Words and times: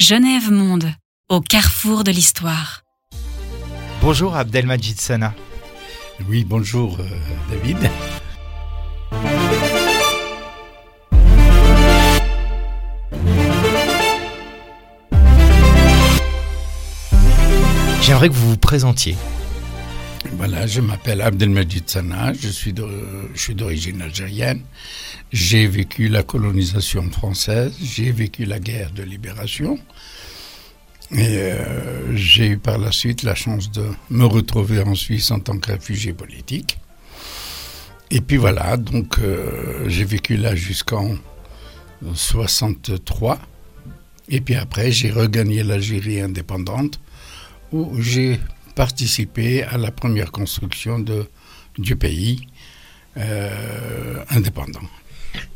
Genève 0.00 0.50
Monde, 0.50 0.94
au 1.28 1.42
carrefour 1.42 2.04
de 2.04 2.10
l'histoire. 2.10 2.84
Bonjour 4.00 4.34
Abdelmajid 4.34 4.98
Sana. 4.98 5.34
Oui, 6.26 6.46
bonjour 6.48 6.96
euh, 7.00 7.04
David. 7.50 7.76
J'aimerais 18.00 18.30
que 18.30 18.34
vous 18.34 18.52
vous 18.52 18.56
présentiez. 18.56 19.18
Voilà, 20.40 20.66
je 20.66 20.80
m'appelle 20.80 21.20
Abdelmajid 21.20 21.90
Sana, 21.90 22.32
je 22.32 22.48
suis 22.48 22.72
d'origine 22.72 24.00
algérienne. 24.00 24.62
J'ai 25.30 25.66
vécu 25.66 26.08
la 26.08 26.22
colonisation 26.22 27.10
française, 27.10 27.74
j'ai 27.78 28.10
vécu 28.10 28.46
la 28.46 28.58
guerre 28.58 28.90
de 28.92 29.02
libération. 29.02 29.78
Et 31.12 31.26
euh, 31.26 32.16
j'ai 32.16 32.46
eu 32.46 32.56
par 32.56 32.78
la 32.78 32.90
suite 32.90 33.22
la 33.22 33.34
chance 33.34 33.70
de 33.70 33.84
me 34.08 34.24
retrouver 34.24 34.80
en 34.80 34.94
Suisse 34.94 35.30
en 35.30 35.40
tant 35.40 35.58
que 35.58 35.72
réfugié 35.72 36.14
politique. 36.14 36.78
Et 38.10 38.22
puis 38.22 38.38
voilà, 38.38 38.78
donc 38.78 39.18
euh, 39.18 39.90
j'ai 39.90 40.06
vécu 40.06 40.38
là 40.38 40.54
jusqu'en 40.54 41.16
63. 42.14 43.38
Et 44.30 44.40
puis 44.40 44.54
après, 44.54 44.90
j'ai 44.90 45.10
regagné 45.10 45.62
l'Algérie 45.62 46.22
indépendante 46.22 46.98
où 47.72 48.00
j'ai 48.00 48.40
participé 48.86 49.62
à 49.62 49.76
la 49.76 49.90
première 49.90 50.32
construction 50.32 50.98
de, 50.98 51.26
du 51.76 51.96
pays 51.96 52.46
euh, 53.18 54.24
indépendant. 54.30 54.86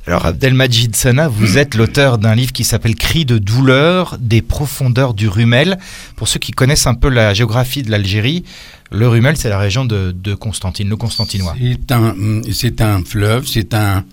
Alors 0.07 0.27
Abdelmajid 0.27 0.95
Sana, 0.95 1.27
vous 1.29 1.57
êtes 1.57 1.75
l'auteur 1.75 2.19
d'un 2.19 2.35
livre 2.35 2.53
qui 2.53 2.65
s'appelle 2.65 2.95
Cris 2.95 3.25
de 3.25 3.39
douleur 3.39 4.19
des 4.21 4.43
profondeurs 4.43 5.15
du 5.15 5.27
Rumel. 5.27 5.79
Pour 6.17 6.29
ceux 6.29 6.39
qui 6.39 6.53
connaissent 6.53 6.87
un 6.87 6.93
peu 6.93 7.09
la 7.09 7.33
géographie 7.33 7.83
de 7.83 7.91
l'Algérie, 7.91 8.45
le 8.91 9.09
Rumel 9.09 9.39
c'est 9.39 9.49
la 9.49 9.59
région 9.59 9.87
de, 9.87 10.35
Constantine, 10.35 10.91
le 10.91 10.99
Constantinois. 10.99 11.55
C'est 11.59 11.93
un, 11.93 12.15
c'est 12.53 12.83
un 12.83 13.03
fleuve, 13.03 13.47
c'est 13.47 13.73
un, 13.73 14.05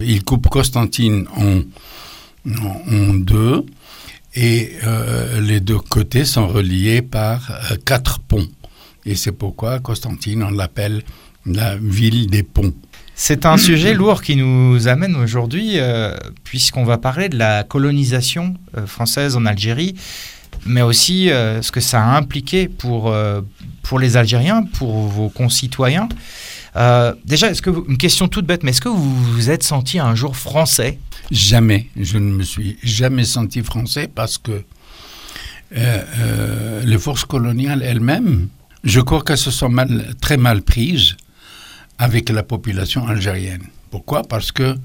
il 0.00 0.22
coupe 0.22 0.48
Constantine 0.48 1.26
en, 1.34 1.62
en, 2.46 3.14
deux 3.14 3.64
et 4.34 4.72
euh, 4.84 5.40
les 5.40 5.60
deux 5.60 5.78
côtés 5.78 6.24
sont 6.24 6.46
reliés 6.46 7.02
par 7.02 7.50
euh, 7.50 7.76
quatre 7.84 8.20
ponts. 8.20 8.46
Et 9.04 9.14
c'est 9.14 9.32
pourquoi 9.32 9.80
Constantine, 9.80 10.42
on 10.42 10.50
l'appelle 10.50 11.02
la 11.46 11.76
ville 11.76 12.28
des 12.28 12.42
ponts. 12.42 12.72
C'est 13.14 13.44
un 13.44 13.58
sujet 13.58 13.92
lourd 13.92 14.22
qui 14.22 14.36
nous 14.36 14.88
amène 14.88 15.14
aujourd'hui, 15.16 15.74
euh, 15.74 16.16
puisqu'on 16.44 16.84
va 16.84 16.96
parler 16.96 17.28
de 17.28 17.36
la 17.36 17.64
colonisation 17.64 18.54
française 18.86 19.36
en 19.36 19.44
Algérie, 19.44 19.94
mais 20.64 20.80
aussi 20.80 21.28
ce 21.28 21.70
que 21.70 21.80
ça 21.80 22.02
a 22.02 22.16
impliqué 22.16 22.68
pour, 22.68 23.14
pour 23.82 23.98
les 23.98 24.16
Algériens, 24.16 24.62
pour 24.62 25.06
vos 25.06 25.28
concitoyens. 25.28 26.08
Déjà, 27.24 27.50
est-ce 27.50 27.62
que 27.62 27.70
une 27.88 27.98
question 27.98 28.28
toute 28.28 28.46
bête, 28.46 28.62
mais 28.62 28.70
est-ce 28.70 28.80
que 28.80 28.88
vous 28.88 29.32
vous 29.32 29.50
êtes 29.50 29.62
senti 29.62 29.98
un 29.98 30.14
jour 30.14 30.36
français? 30.36 30.98
Jamais. 31.30 31.88
Je 31.96 32.18
ne 32.18 32.32
me 32.32 32.42
suis 32.42 32.76
jamais 32.82 33.24
senti 33.24 33.62
français 33.62 34.08
parce 34.12 34.38
que 34.38 34.62
les 35.72 36.98
forces 36.98 37.24
coloniales 37.24 37.82
elles-mêmes, 37.82 38.48
je 38.82 39.00
crois 39.00 39.22
qu'elles 39.22 39.38
se 39.38 39.50
sont 39.50 39.74
très 40.20 40.36
mal 40.36 40.62
prises 40.62 41.16
avec 41.98 42.28
la 42.30 42.42
population 42.42 43.06
algérienne. 43.06 43.64
Pourquoi? 43.90 44.22
Parce 44.22 44.52
que 44.52 44.76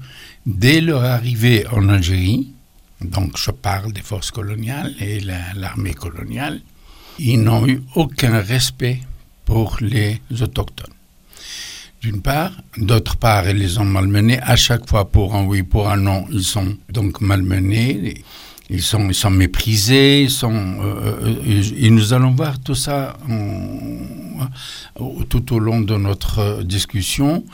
dès 0.44 0.80
leur 0.80 1.04
arrivée 1.04 1.66
en 1.68 1.88
Algérie, 1.88 2.52
donc 3.00 3.36
je 3.38 3.50
parle 3.50 3.92
des 3.92 4.02
forces 4.02 4.30
coloniales 4.30 4.92
et 5.00 5.20
l'armée 5.54 5.94
coloniale, 5.94 6.60
ils 7.18 7.40
n'ont 7.40 7.66
eu 7.66 7.82
aucun 7.94 8.40
respect 8.40 9.00
pour 9.44 9.78
les 9.80 10.20
autochtones. 10.40 10.92
D'une 12.06 12.22
part, 12.22 12.52
d'autre 12.78 13.16
part, 13.16 13.48
ils 13.50 13.56
les 13.56 13.78
ont 13.78 13.84
malmenés. 13.84 14.38
À 14.40 14.54
chaque 14.54 14.88
fois 14.88 15.10
pour 15.10 15.34
un 15.34 15.44
oui, 15.44 15.64
pour 15.64 15.88
un 15.88 15.96
non, 15.96 16.24
ils 16.30 16.44
sont 16.44 16.76
donc 16.88 17.20
malmenés. 17.20 18.22
Ils 18.70 18.80
sont, 18.82 19.30
méprisés, 19.30 20.28
sont, 20.28 20.52
euh, 20.54 21.34
euh, 21.46 21.62
et, 21.76 21.90
nous 21.90 22.12
allons 22.12 22.30
voir 22.30 22.60
tout 22.60 22.76
ça 22.76 23.16
tout 25.28 25.52
au 25.52 25.58
long 25.58 25.80
de 25.80 25.96
notre 25.96 26.62
discussion, 26.62 27.44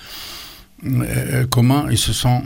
euh, 0.85 1.47
comment 1.49 1.89
ils 1.89 1.97
se 1.97 2.13
sont 2.13 2.43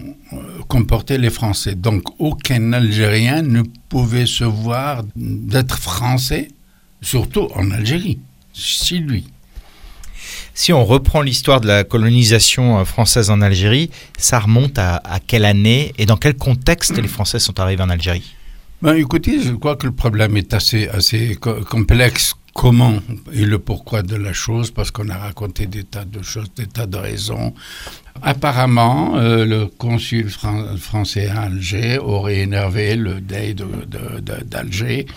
comportés 0.68 1.18
les 1.18 1.30
Français. 1.30 1.74
Donc 1.74 2.04
aucun 2.20 2.72
Algérien 2.72 3.42
ne 3.42 3.62
pouvait 3.88 4.26
se 4.26 4.44
voir 4.44 5.02
d'être 5.16 5.76
français, 5.76 6.52
surtout 7.02 7.48
en 7.56 7.72
Algérie, 7.72 8.20
chez 8.52 8.98
lui. 8.98 9.26
Si 10.54 10.72
on 10.72 10.84
reprend 10.84 11.22
l'histoire 11.22 11.60
de 11.60 11.66
la 11.66 11.84
colonisation 11.84 12.84
française 12.84 13.30
en 13.30 13.40
Algérie, 13.40 13.90
ça 14.18 14.40
remonte 14.40 14.78
à, 14.78 15.00
quelle 15.26 15.44
année 15.44 15.92
et 15.98 16.06
dans 16.06 16.16
quel 16.16 16.36
contexte 16.36 16.96
les 16.96 17.08
Français 17.08 17.38
sont 17.38 17.58
arrivés 17.60 17.82
en 17.82 17.90
Algérie? 17.90 18.34
Ben, 18.82 18.94
écoutez, 18.94 19.40
je 19.42 19.52
crois 19.52 19.76
que 19.76 19.86
le 19.86 19.92
problème 19.92 20.36
est 20.36 20.52
assez, 20.52 20.88
assez 20.88 21.36
complexe. 21.36 22.34
Comment 22.56 22.94
et 23.34 23.44
le 23.44 23.58
pourquoi 23.58 24.00
de 24.00 24.16
la 24.16 24.32
chose, 24.32 24.70
parce 24.70 24.90
qu'on 24.90 25.10
a 25.10 25.18
raconté 25.18 25.66
des 25.66 25.84
tas 25.84 26.06
de 26.06 26.22
choses, 26.22 26.46
des 26.56 26.66
tas 26.66 26.86
de 26.86 26.96
raisons. 26.96 27.52
Apparemment, 28.22 29.18
euh, 29.18 29.44
le 29.44 29.66
consul 29.66 30.30
français 30.78 31.28
à 31.28 31.42
Alger 31.42 31.98
aurait 31.98 32.38
énervé 32.38 32.96
le 32.96 33.20
Dey 33.20 33.54
d'Alger 33.54 35.06
euh, 35.06 35.12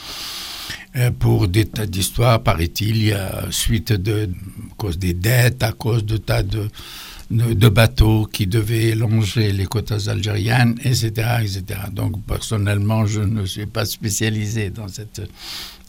pour 1.20 1.48
des 1.48 1.66
tas 1.66 1.86
d'histoires, 1.86 2.42
paraît-il, 2.42 3.16
suite 3.52 3.94
de 3.94 4.24
à 4.24 4.76
cause 4.76 4.98
des 4.98 5.14
dettes, 5.14 5.62
à 5.64 5.72
cause 5.72 6.04
de 6.06 6.18
tas 6.18 6.44
de 6.44 7.70
bateaux 7.70 8.26
qui 8.26 8.48
devaient 8.48 8.96
longer 8.96 9.52
les 9.52 9.66
côtes 9.66 9.92
algériennes, 10.08 10.80
etc., 10.84 11.12
etc. 11.42 11.82
Donc, 11.92 12.24
personnellement, 12.26 13.06
je 13.06 13.22
ne 13.22 13.46
suis 13.46 13.68
pas 13.68 13.86
spécialisé 13.86 14.72
dans 14.72 14.88
cette 14.88 15.22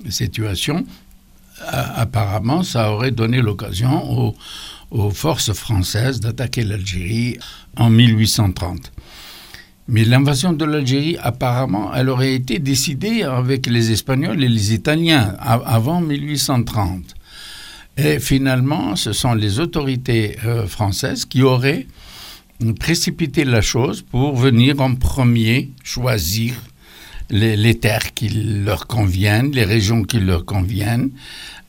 situation. 0.09 0.85
Apparemment, 1.67 2.63
ça 2.63 2.91
aurait 2.93 3.11
donné 3.11 3.41
l'occasion 3.41 4.35
aux 4.91 5.11
forces 5.11 5.53
françaises 5.53 6.21
d'attaquer 6.21 6.63
l'Algérie 6.63 7.39
en 7.77 7.91
1830. 7.91 8.93
Mais 9.91 10.05
l'invasion 10.05 10.53
de 10.53 10.65
l'Algérie, 10.65 11.17
apparemment, 11.21 11.93
elle 11.93 12.11
aurait 12.11 12.35
été 12.35 12.61
décidée 12.61 13.25
avec 13.25 13.67
les 13.67 13.91
Espagnols 13.91 14.43
et 14.43 14.49
les 14.49 14.73
Italiens 14.73 15.35
avant 15.41 16.01
1830. 16.01 17.17
Et 17.97 18.21
finalement, 18.21 18.95
ce 18.95 19.13
sont 19.13 19.35
les 19.35 19.59
autorités 19.59 20.37
euh, 20.45 20.69
françaises 20.69 21.25
qui 21.25 21.43
auraient 21.43 21.89
précipité 22.79 23.45
la 23.45 23.63
chose 23.63 24.03
pour 24.03 24.37
venir 24.37 24.81
en 24.81 24.95
premier 24.95 25.71
choisir 25.83 26.55
les, 27.31 27.75
terres 27.75 28.15
qui 28.15 28.29
leur 28.29 28.87
conviennent, 28.87 29.51
les 29.51 29.65
régions 29.65 30.05
qui 30.05 30.21
leur 30.21 30.45
conviennent, 30.45 31.11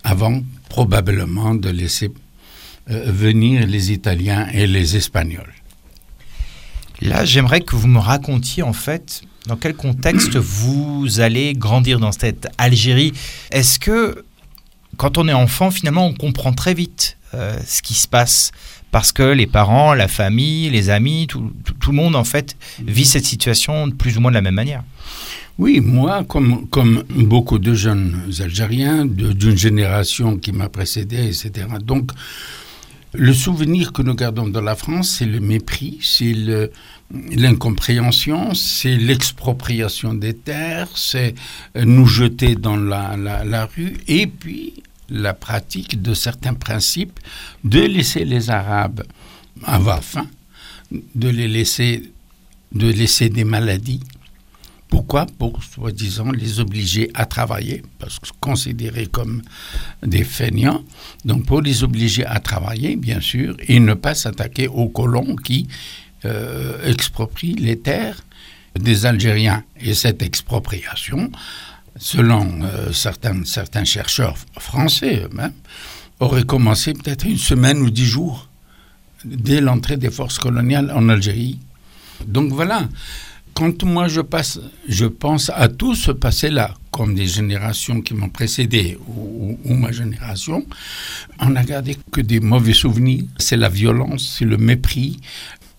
avant 0.03 0.43
probablement 0.69 1.55
de 1.55 1.69
laisser 1.69 2.11
euh, 2.91 3.11
venir 3.11 3.65
les 3.65 3.91
Italiens 3.91 4.47
et 4.53 4.67
les 4.67 4.95
Espagnols. 4.95 5.53
Là, 7.01 7.25
j'aimerais 7.25 7.61
que 7.61 7.75
vous 7.75 7.87
me 7.87 7.99
racontiez 7.99 8.63
en 8.63 8.73
fait 8.73 9.23
dans 9.47 9.55
quel 9.55 9.73
contexte 9.73 10.35
vous 10.35 11.19
allez 11.19 11.53
grandir 11.53 11.99
dans 11.99 12.11
cette 12.11 12.47
Algérie. 12.57 13.13
Est-ce 13.51 13.79
que 13.79 14.23
quand 14.97 15.17
on 15.17 15.27
est 15.27 15.33
enfant, 15.33 15.71
finalement, 15.71 16.05
on 16.05 16.13
comprend 16.13 16.53
très 16.53 16.73
vite 16.73 17.17
euh, 17.33 17.57
ce 17.65 17.81
qui 17.81 17.95
se 17.95 18.07
passe? 18.07 18.51
Parce 18.91 19.11
que 19.11 19.23
les 19.23 19.47
parents, 19.47 19.93
la 19.93 20.07
famille, 20.07 20.69
les 20.69 20.89
amis, 20.89 21.25
tout, 21.27 21.51
le 21.87 21.93
monde 21.93 22.15
en 22.15 22.25
fait 22.25 22.57
vit 22.85 23.05
cette 23.05 23.25
situation 23.25 23.89
plus 23.89 24.17
ou 24.17 24.21
moins 24.21 24.31
de 24.31 24.35
la 24.35 24.41
même 24.41 24.55
manière. 24.55 24.83
Oui, 25.57 25.79
moi, 25.79 26.23
comme, 26.25 26.67
comme 26.67 27.03
beaucoup 27.09 27.57
de 27.57 27.73
jeunes 27.73 28.21
Algériens 28.41 29.05
d'une 29.05 29.57
génération 29.57 30.37
qui 30.37 30.51
m'a 30.51 30.69
précédé, 30.69 31.25
etc. 31.25 31.67
Donc, 31.83 32.11
le 33.13 33.33
souvenir 33.33 33.91
que 33.91 34.01
nous 34.01 34.15
gardons 34.15 34.47
de 34.47 34.59
la 34.59 34.75
France, 34.75 35.17
c'est 35.17 35.25
le 35.25 35.39
mépris, 35.39 35.99
c'est 36.01 36.33
l'incompréhension, 37.35 38.53
c'est 38.53 38.95
l'expropriation 38.95 40.13
des 40.13 40.33
terres, 40.33 40.89
c'est 40.95 41.35
nous 41.75 42.05
jeter 42.05 42.55
dans 42.55 42.77
la, 42.77 43.15
la, 43.17 43.65
rue, 43.65 43.97
et 44.07 44.27
puis 44.27 44.83
la 45.09 45.33
pratique 45.33 46.01
de 46.01 46.13
certains 46.13 46.53
principes, 46.53 47.19
de 47.63 47.81
laisser 47.81 48.25
les 48.25 48.49
Arabes 48.49 49.03
avoir 49.63 50.03
faim, 50.03 50.27
de 50.91 51.29
les 51.29 51.47
laisser, 51.47 52.11
de 52.71 52.87
laisser 52.87 53.29
des 53.29 53.43
maladies. 53.43 54.01
Pourquoi? 54.89 55.25
Pour, 55.25 55.63
soi-disant, 55.63 56.31
les 56.31 56.59
obliger 56.59 57.09
à 57.13 57.25
travailler, 57.25 57.81
parce 57.97 58.19
que 58.19 58.27
considérés 58.41 59.05
comme 59.05 59.41
des 60.03 60.25
feignants. 60.25 60.83
Donc, 61.23 61.45
pour 61.45 61.61
les 61.61 61.83
obliger 61.83 62.25
à 62.25 62.41
travailler, 62.41 62.97
bien 62.97 63.21
sûr, 63.21 63.55
et 63.67 63.79
ne 63.79 63.93
pas 63.93 64.15
s'attaquer 64.15 64.67
aux 64.67 64.89
colons 64.89 65.37
qui 65.37 65.69
euh, 66.25 66.89
exproprient 66.89 67.55
les 67.55 67.79
terres 67.79 68.21
des 68.79 69.05
Algériens. 69.05 69.63
Et 69.79 69.93
cette 69.93 70.21
expropriation 70.21 71.31
selon 71.97 72.61
euh, 72.63 72.91
certains, 72.91 73.43
certains 73.45 73.83
chercheurs 73.83 74.35
français 74.59 75.23
eux-mêmes, 75.25 75.53
aurait 76.19 76.43
commencé 76.43 76.93
peut-être 76.93 77.25
une 77.25 77.37
semaine 77.37 77.79
ou 77.79 77.89
dix 77.89 78.05
jours 78.05 78.47
dès 79.25 79.61
l'entrée 79.61 79.97
des 79.97 80.09
forces 80.09 80.39
coloniales 80.39 80.91
en 80.95 81.09
Algérie. 81.09 81.59
Donc 82.25 82.51
voilà, 82.53 82.87
quand 83.53 83.83
moi 83.83 84.07
je, 84.07 84.21
passe, 84.21 84.59
je 84.87 85.05
pense 85.05 85.51
à 85.53 85.67
tout 85.67 85.95
ce 85.95 86.11
passé-là, 86.11 86.73
comme 86.91 87.15
des 87.15 87.27
générations 87.27 88.01
qui 88.01 88.13
m'ont 88.13 88.29
précédé 88.29 88.97
ou, 89.07 89.73
ma 89.73 89.91
génération, 89.91 90.65
on 91.39 91.51
n'a 91.51 91.63
gardé 91.63 91.97
que 92.11 92.21
des 92.21 92.39
mauvais 92.39 92.73
souvenirs. 92.73 93.23
C'est 93.37 93.57
la 93.57 93.69
violence, 93.69 94.35
c'est 94.37 94.45
le 94.45 94.57
mépris. 94.57 95.19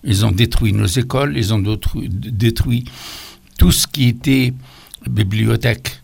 Ils 0.03 0.25
ont 0.25 0.31
détruit 0.31 0.73
nos 0.73 0.85
écoles, 0.85 1.37
ils 1.37 1.53
ont 1.53 1.59
détruit, 2.05 2.85
tout 3.57 3.71
ce 3.71 3.87
qui 3.87 4.09
était 4.09 4.53
bibliothèque 5.07 6.01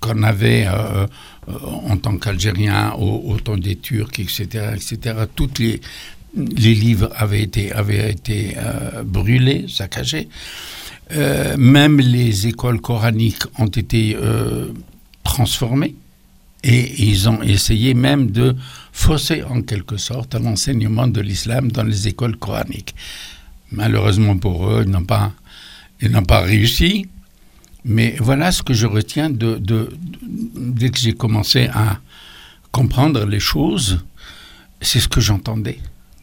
qu'on 0.00 0.22
avait 0.22 0.66
euh, 0.66 1.06
euh, 1.48 1.52
en 1.88 1.96
tant 1.96 2.16
qu'Algérien 2.18 2.92
au, 2.94 3.36
temps 3.38 3.56
des 3.56 3.76
Turcs, 3.76 4.18
etc., 4.18 4.74
etc. 4.74 5.24
Toutes 5.34 5.58
les, 5.58 5.80
livres 6.34 7.10
avaient 7.14 7.42
été, 7.42 7.72
euh, 7.72 9.02
brûlés, 9.04 9.66
saccagés. 9.68 10.28
Même 11.56 12.00
les 12.00 12.48
écoles 12.48 12.80
coraniques 12.80 13.44
ont 13.58 13.68
été 13.68 14.16
transformées 15.22 15.94
et 16.64 17.04
ils 17.04 17.28
ont 17.28 17.42
essayé 17.42 17.94
même 17.94 18.32
de 18.32 18.56
fausser 18.92 19.44
en 19.44 19.62
quelque 19.62 19.98
sorte 19.98 20.34
l'enseignement 20.34 21.06
de 21.06 21.20
l'islam 21.20 21.70
dans 21.70 21.84
les 21.84 22.08
écoles 22.08 22.36
coraniques. 22.36 22.94
Malheureusement 23.76 24.36
pour 24.36 24.68
eux, 24.68 24.82
ils 24.84 24.90
n'ont 24.90 25.04
pas, 25.04 25.32
ils 26.00 26.10
n'ont 26.10 26.24
pas 26.24 26.40
réussi. 26.40 27.06
Mais 27.84 28.16
voilà 28.18 28.50
ce 28.50 28.62
que 28.62 28.74
je 28.74 28.86
retiens 28.86 29.30
dès 29.30 30.90
que 30.90 30.98
j'ai 30.98 31.12
commencé 31.12 31.68
à 31.72 32.00
comprendre 32.72 33.24
les 33.24 33.38
choses, 33.40 34.04
c'est 34.80 34.98
ce 34.98 35.08
que 35.08 35.20
j'entendais 35.20 35.78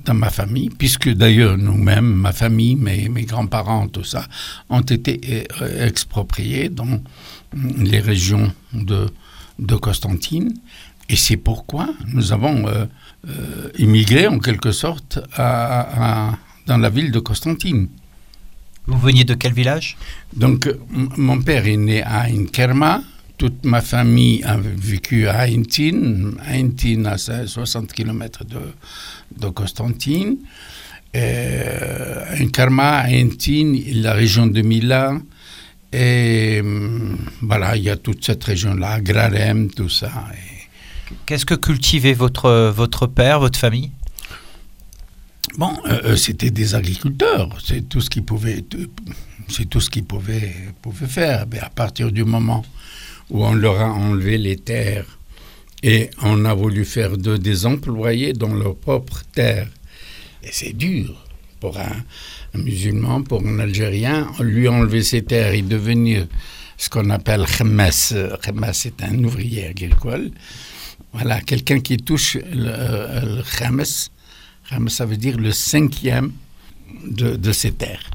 dans 0.05 0.13
ma 0.13 0.29
famille, 0.29 0.69
puisque 0.69 1.09
d'ailleurs 1.09 1.57
nous-mêmes, 1.57 2.13
ma 2.13 2.33
famille, 2.33 2.75
mes, 2.75 3.07
mes 3.07 3.23
grands-parents, 3.23 3.87
tout 3.87 4.03
ça, 4.03 4.25
ont 4.69 4.81
été 4.81 5.45
euh, 5.61 5.87
expropriés 5.87 6.67
dans 6.69 7.01
les 7.77 7.99
régions 7.99 8.51
de, 8.73 9.07
de 9.59 9.75
Constantine. 9.75 10.53
Et 11.09 11.15
c'est 11.15 11.37
pourquoi 11.37 11.89
nous 12.07 12.33
avons 12.33 12.67
euh, 12.67 12.85
euh, 13.27 13.69
immigré 13.77 14.27
en 14.27 14.39
quelque 14.39 14.71
sorte 14.71 15.19
à, 15.35 16.37
dans 16.65 16.77
la 16.77 16.89
ville 16.89 17.11
de 17.11 17.19
Constantine. 17.19 17.87
Vous 18.85 18.99
veniez 18.99 19.23
de 19.23 19.33
quel 19.33 19.53
village? 19.53 19.97
Donc, 20.35 20.69
mon 20.89 21.41
père 21.41 21.65
est 21.67 21.77
né 21.77 22.03
à 22.03 22.23
Inkerma, 22.23 23.01
toute 23.37 23.65
ma 23.65 23.81
famille 23.81 24.43
a 24.43 24.57
vécu 24.57 25.27
à 25.27 25.47
Haintin, 25.47 26.31
Haintin 26.47 27.05
à 27.05 27.17
60 27.17 27.91
km 27.91 28.45
de, 28.45 28.59
de 29.37 29.49
Constantine. 29.49 30.37
Euh, 31.15 32.25
un 32.39 32.47
karma, 32.47 33.03
Haintin, 33.09 33.75
la 33.93 34.13
région 34.13 34.47
de 34.47 34.61
Milan. 34.61 35.21
Et 35.91 36.61
voilà, 37.41 37.75
il 37.75 37.83
y 37.83 37.89
a 37.89 37.97
toute 37.97 38.25
cette 38.25 38.43
région-là, 38.43 38.99
Grarem, 39.01 39.69
tout 39.69 39.89
ça. 39.89 40.11
Qu'est-ce 41.25 41.45
que 41.45 41.53
cultivait 41.53 42.13
votre, 42.13 42.71
votre 42.75 43.05
père, 43.05 43.39
votre 43.39 43.59
famille? 43.59 43.91
Bon, 45.55 45.71
euh, 45.85 46.01
euh, 46.05 46.15
c'était 46.15 46.49
des 46.49 46.73
agriculteurs, 46.73 47.49
c'est 47.63 47.87
tout 47.87 48.01
ce 48.01 48.09
qu'ils 48.09 48.23
pouvaient, 48.23 48.65
c'est 49.47 49.69
tout 49.69 49.79
ce 49.79 49.89
qu'ils 49.91 50.03
pouvaient, 50.03 50.51
pouvaient 50.81 51.05
faire. 51.05 51.45
Mais 51.51 51.59
à 51.59 51.69
partir 51.69 52.11
du 52.11 52.23
moment 52.23 52.65
où 53.29 53.45
on 53.45 53.53
leur 53.53 53.79
a 53.79 53.91
enlevé 53.91 54.39
les 54.39 54.57
terres 54.57 55.05
et 55.83 56.09
on 56.23 56.45
a 56.45 56.55
voulu 56.55 56.85
faire 56.85 57.17
d'eux 57.17 57.37
des 57.37 57.67
employés 57.67 58.33
dans 58.33 58.53
leur 58.55 58.75
propre 58.75 59.21
terre. 59.31 59.67
Et 60.41 60.49
c'est 60.51 60.73
dur 60.73 61.23
pour 61.59 61.77
un, 61.77 62.03
musulman, 62.55 63.21
pour 63.21 63.45
un 63.45 63.59
Algérien, 63.59 64.31
lui 64.39 64.67
enlever 64.67 65.03
ses 65.03 65.21
terres 65.21 65.53
et 65.53 65.61
devenir 65.61 66.25
ce 66.77 66.89
qu'on 66.89 67.11
appelle 67.11 67.45
khamas. 67.45 68.15
Khamas, 68.41 68.73
c'est 68.73 69.03
un 69.03 69.23
ouvrier 69.23 69.67
agricole. 69.67 70.31
Voilà, 71.13 71.41
quelqu'un 71.41 71.79
qui 71.79 71.97
touche 71.97 72.37
le, 72.51 73.37
le 73.37 73.43
khamas. 73.57 74.09
Ça 74.87 75.05
veut 75.05 75.17
dire 75.17 75.37
le 75.37 75.51
cinquième 75.51 76.31
de, 77.05 77.35
de 77.35 77.51
ses 77.51 77.71
terres. 77.71 78.09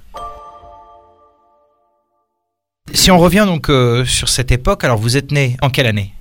Si 2.94 3.10
on 3.10 3.19
revient 3.19 3.44
donc 3.46 3.69
euh, 3.69 4.05
sur 4.05 4.28
cette 4.28 4.50
époque, 4.50 4.84
alors 4.84 4.99
vous 4.99 5.16
êtes 5.16 5.31
né 5.31 5.56
en 5.60 5.70
quelle 5.70 5.87
année? 5.87 6.12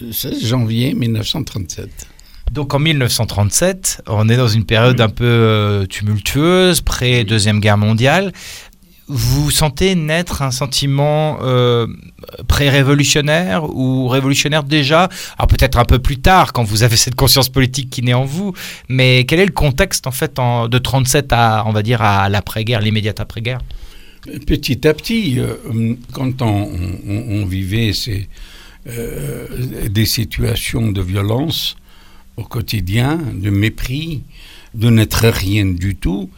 Le 0.00 0.12
16 0.12 0.44
janvier 0.46 0.94
1937. 0.94 2.08
Donc 2.52 2.74
en 2.74 2.78
1937, 2.78 4.02
on 4.06 4.28
est 4.28 4.36
dans 4.36 4.48
une 4.48 4.64
période 4.64 5.00
un 5.00 5.08
peu 5.08 5.24
euh, 5.24 5.84
tumultueuse, 5.86 6.80
pré-deuxième 6.80 7.60
guerre 7.60 7.76
mondiale. 7.76 8.32
Vous 9.08 9.52
sentez 9.52 9.94
naître 9.94 10.42
un 10.42 10.50
sentiment 10.50 11.38
euh, 11.42 11.86
pré-révolutionnaire 12.48 13.64
ou 13.64 14.08
révolutionnaire 14.08 14.64
déjà? 14.64 15.08
Alors 15.38 15.46
peut-être 15.46 15.78
un 15.78 15.84
peu 15.84 16.00
plus 16.00 16.18
tard, 16.18 16.52
quand 16.52 16.64
vous 16.64 16.82
avez 16.82 16.96
cette 16.96 17.14
conscience 17.14 17.48
politique 17.48 17.88
qui 17.88 18.02
naît 18.02 18.14
en 18.14 18.24
vous. 18.24 18.52
Mais 18.88 19.24
quel 19.24 19.38
est 19.38 19.46
le 19.46 19.52
contexte 19.52 20.08
en 20.08 20.10
fait 20.10 20.34
de 20.36 20.78
37 20.78 21.32
à, 21.32 21.62
on 21.66 21.72
va 21.72 21.82
dire, 21.82 22.02
à 22.02 22.28
l'après-guerre, 22.28 22.80
l'immédiate 22.80 23.20
après-guerre? 23.20 23.60
Petit 24.46 24.88
à 24.88 24.92
petit, 24.92 25.38
euh, 25.38 25.94
quand 26.12 26.42
on, 26.42 27.46
vivait 27.46 27.92
euh, 28.88 29.46
des 29.88 30.06
situations 30.06 30.90
de 30.90 31.00
violence 31.00 31.76
au 32.36 32.42
quotidien, 32.42 33.20
de 33.34 33.50
mépris, 33.50 34.22
de 34.74 34.90
n'être 34.90 35.28
rien 35.28 35.64
du 35.64 35.94
tout, 35.94 36.28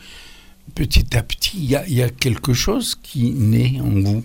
petit 0.74 1.16
à 1.16 1.22
petit, 1.22 1.58
il 1.58 1.94
y, 1.94 2.02
a 2.02 2.08
quelque 2.08 2.52
chose 2.52 2.94
qui 3.02 3.30
naît 3.30 3.80
en 3.80 4.00
vous. 4.00 4.24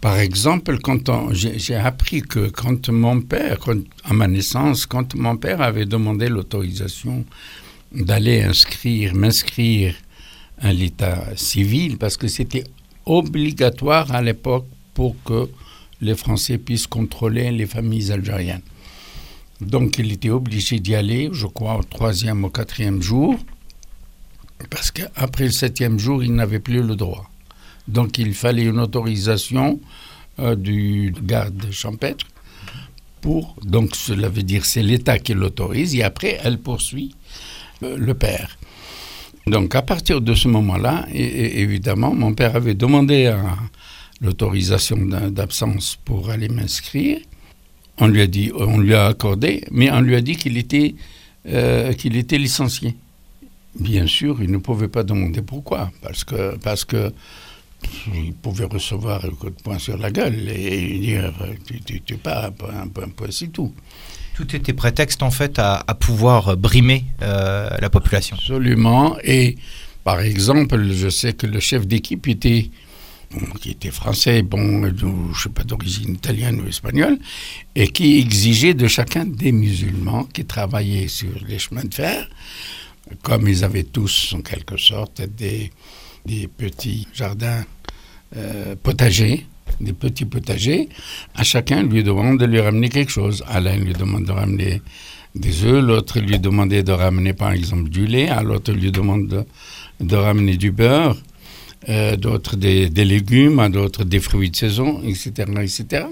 Par 0.00 0.18
exemple, 0.18 0.78
quand 0.78 1.10
j'ai 1.32 1.74
appris 1.74 2.22
que 2.22 2.48
quand 2.48 2.90
mon 2.90 3.20
père, 3.20 3.58
à 4.04 4.12
ma 4.12 4.28
naissance, 4.28 4.86
quand 4.86 5.14
mon 5.14 5.36
père 5.36 5.60
avait 5.60 5.86
demandé 5.86 6.28
l'autorisation 6.28 7.24
d'aller 7.92 8.42
inscrire, 8.42 9.14
m'inscrire 9.14 9.94
à 10.58 10.72
l'état 10.72 11.24
civil 11.36 11.96
parce 11.98 12.16
que 12.16 12.28
c'était 12.28 12.64
obligatoire 13.04 14.12
à 14.12 14.22
l'époque 14.22 14.66
pour 14.94 15.16
que 15.24 15.48
les 16.00 16.14
Français 16.14 16.58
puissent 16.58 16.86
contrôler 16.86 17.50
les 17.50 17.66
familles 17.66 18.12
algériennes. 18.12 18.62
Donc 19.60 19.98
il 19.98 20.12
était 20.12 20.30
obligé 20.30 20.78
d'y 20.80 20.94
aller, 20.94 21.30
je 21.32 21.46
crois, 21.46 21.78
au 21.78 21.82
troisième 21.82 22.44
ou 22.44 22.50
quatrième 22.50 23.02
jour, 23.02 23.36
parce 24.70 24.90
qu'après 24.90 25.44
le 25.44 25.50
septième 25.50 25.98
jour, 25.98 26.22
il 26.22 26.34
n'avait 26.34 26.60
plus 26.60 26.82
le 26.82 26.96
droit. 26.96 27.30
Donc 27.88 28.18
il 28.18 28.34
fallait 28.34 28.64
une 28.64 28.80
autorisation 28.80 29.80
euh, 30.38 30.56
du 30.56 31.14
garde 31.22 31.70
champêtre 31.70 32.26
pour, 33.20 33.56
donc 33.62 33.94
cela 33.94 34.28
veut 34.28 34.42
dire 34.42 34.64
c'est 34.64 34.82
l'État 34.82 35.18
qui 35.18 35.34
l'autorise, 35.34 35.94
et 35.94 36.02
après 36.02 36.38
elle 36.42 36.58
poursuit 36.58 37.14
euh, 37.82 37.96
le 37.96 38.14
père. 38.14 38.58
Donc 39.46 39.74
à 39.76 39.82
partir 39.82 40.20
de 40.20 40.34
ce 40.34 40.48
moment-là, 40.48 41.06
évidemment, 41.12 42.12
mon 42.12 42.34
père 42.34 42.56
avait 42.56 42.74
demandé 42.74 43.32
l'autorisation 44.20 44.96
d'absence 44.96 45.98
pour 46.04 46.30
aller 46.30 46.48
m'inscrire. 46.48 47.20
On 47.98 48.08
lui 48.08 48.22
a 48.22 48.26
dit, 48.26 48.50
on 48.54 48.78
lui 48.78 48.94
a 48.94 49.06
accordé, 49.06 49.64
mais 49.70 49.90
on 49.90 50.00
lui 50.00 50.16
a 50.16 50.20
dit 50.20 50.36
qu'il 50.36 50.58
était, 50.58 50.96
euh, 51.48 51.92
qu'il 51.92 52.16
était 52.16 52.38
licencié. 52.38 52.96
Bien 53.78 54.06
sûr, 54.06 54.42
il 54.42 54.50
ne 54.50 54.58
pouvait 54.58 54.88
pas 54.88 55.02
demander 55.02 55.42
pourquoi, 55.42 55.90
parce 56.02 56.24
que, 56.24 56.56
parce 56.56 56.84
que 56.84 57.12
il 58.14 58.32
pouvait 58.32 58.64
recevoir 58.64 59.24
un 59.24 59.30
coup 59.30 59.50
de 59.50 59.62
poing 59.62 59.78
sur 59.78 59.98
la 59.98 60.10
gueule 60.10 60.48
et 60.48 60.98
dire 60.98 61.32
tu, 61.66 61.80
tu, 61.80 62.00
tu 62.00 62.16
pars, 62.16 62.50
un 62.82 62.88
point, 62.88 63.06
c'est 63.30 63.52
tout. 63.52 63.72
Tout 64.34 64.54
était 64.54 64.72
prétexte 64.72 65.22
en 65.22 65.30
fait 65.30 65.58
à, 65.58 65.82
pouvoir 65.98 66.56
brimer 66.56 67.04
euh, 67.22 67.70
la 67.80 67.90
population. 67.90 68.36
Absolument. 68.36 69.16
Et 69.24 69.56
par 70.04 70.20
exemple, 70.20 70.92
je 70.92 71.08
sais 71.08 71.32
que 71.32 71.46
le 71.46 71.58
chef 71.58 71.86
d'équipe 71.86 72.28
était, 72.28 72.70
qui 73.60 73.70
était 73.70 73.90
français, 73.90 74.42
bon, 74.42 74.84
je 74.94 75.06
ne 75.06 75.34
sais 75.34 75.48
pas 75.48 75.64
d'origine 75.64 76.14
italienne 76.14 76.60
ou 76.60 76.68
espagnole, 76.68 77.18
et 77.74 77.88
qui 77.88 78.18
exigeait 78.18 78.74
de 78.74 78.88
chacun 78.88 79.24
des 79.24 79.52
musulmans 79.52 80.24
qui 80.24 80.44
travaillaient 80.44 81.08
sur 81.08 81.32
les 81.48 81.58
chemins 81.58 81.84
de 81.84 81.94
fer, 81.94 82.28
comme 83.22 83.48
ils 83.48 83.64
avaient 83.64 83.84
tous 83.84 84.34
en 84.36 84.40
quelque 84.40 84.76
sorte 84.76 85.22
des, 85.22 85.70
des 86.24 86.48
petits 86.48 87.06
jardins 87.14 87.64
euh, 88.36 88.74
potagers, 88.82 89.46
des 89.80 89.92
petits 89.92 90.24
potagers, 90.24 90.88
à 91.34 91.44
chacun 91.44 91.82
lui 91.82 92.02
demande 92.02 92.38
de 92.38 92.46
lui 92.46 92.60
ramener 92.60 92.88
quelque 92.88 93.12
chose. 93.12 93.44
Alain 93.48 93.76
lui 93.76 93.92
demande 93.92 94.24
de 94.24 94.32
ramener 94.32 94.82
des 95.34 95.64
œufs, 95.64 95.82
l'autre 95.82 96.18
lui 96.20 96.38
demandait 96.38 96.82
de 96.82 96.92
ramener 96.92 97.32
par 97.32 97.52
exemple 97.52 97.88
du 97.88 98.06
lait, 98.06 98.28
à 98.28 98.42
l'autre 98.42 98.72
lui 98.72 98.90
demande 98.90 99.46
de, 100.00 100.16
ramener 100.16 100.56
du 100.56 100.72
beurre, 100.72 101.16
euh, 101.88 102.16
d'autres 102.16 102.56
des, 102.56 102.88
légumes, 102.88 103.60
à 103.60 103.68
d'autres 103.68 104.04
des 104.04 104.20
fruits 104.20 104.50
de 104.50 104.56
saison, 104.56 105.02
etc., 105.04 105.32
etc. 105.62 106.06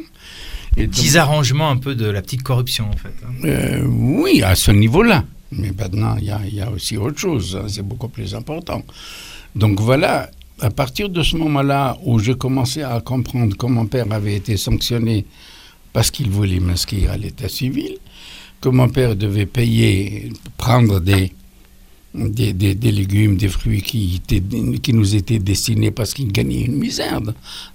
Et 0.77 0.89
petits 0.89 1.17
arrangements 1.17 1.71
un 1.71 1.77
peu 1.77 1.95
de 1.95 2.07
la 2.07 2.21
petite 2.21 2.43
corruption, 2.43 2.89
en 2.89 2.97
fait. 2.97 3.15
Hein. 3.25 3.33
Euh, 3.45 3.85
oui, 3.87 4.43
à 4.43 4.55
ce 4.55 4.71
niveau-là. 4.71 5.25
Mais 5.57 5.73
maintenant, 5.77 6.17
il 6.19 6.25
y, 6.55 6.61
a, 6.61 6.71
aussi 6.71 6.97
autre 6.97 7.19
chose. 7.19 7.57
Hein, 7.57 7.67
c'est 7.69 7.83
beaucoup 7.87 8.09
plus 8.09 8.35
important. 8.35 8.83
Donc 9.55 9.81
voilà, 9.81 10.31
à 10.61 10.71
partir 10.71 11.09
de 11.09 11.23
ce 11.23 11.37
moment-là 11.37 11.97
où 12.05 12.19
j'ai 12.19 12.35
commencé 12.35 12.83
à 12.83 13.01
comprendre 13.01 13.57
que 13.57 13.67
mon 13.67 13.87
père 13.87 14.07
avait 14.11 14.35
été 14.35 14.57
sanctionné 14.57 15.27
parce 15.93 16.11
qu'il 16.11 16.31
voulait 16.31 16.61
m'inscrire 16.61 17.13
à 17.13 17.17
l'état 17.17 17.49
civil, 17.49 17.99
que 18.61 18.69
mon 18.69 18.89
père 18.89 19.15
devait 19.15 19.47
payer, 19.47 20.33
prendre 20.57 20.99
des, 21.01 21.33
des, 22.15 22.93
légumes, 22.93 23.37
des 23.37 23.49
fruits 23.49 23.83
qui, 23.83 24.17
étaient, 24.17 24.43
qui 24.79 24.93
nous 24.93 25.15
étaient 25.15 25.39
destinés 25.39 25.91
parce 25.91 26.15
qu'il 26.15 26.31
gagnait 26.31 26.63
une 26.63 26.77
misère 26.77 27.21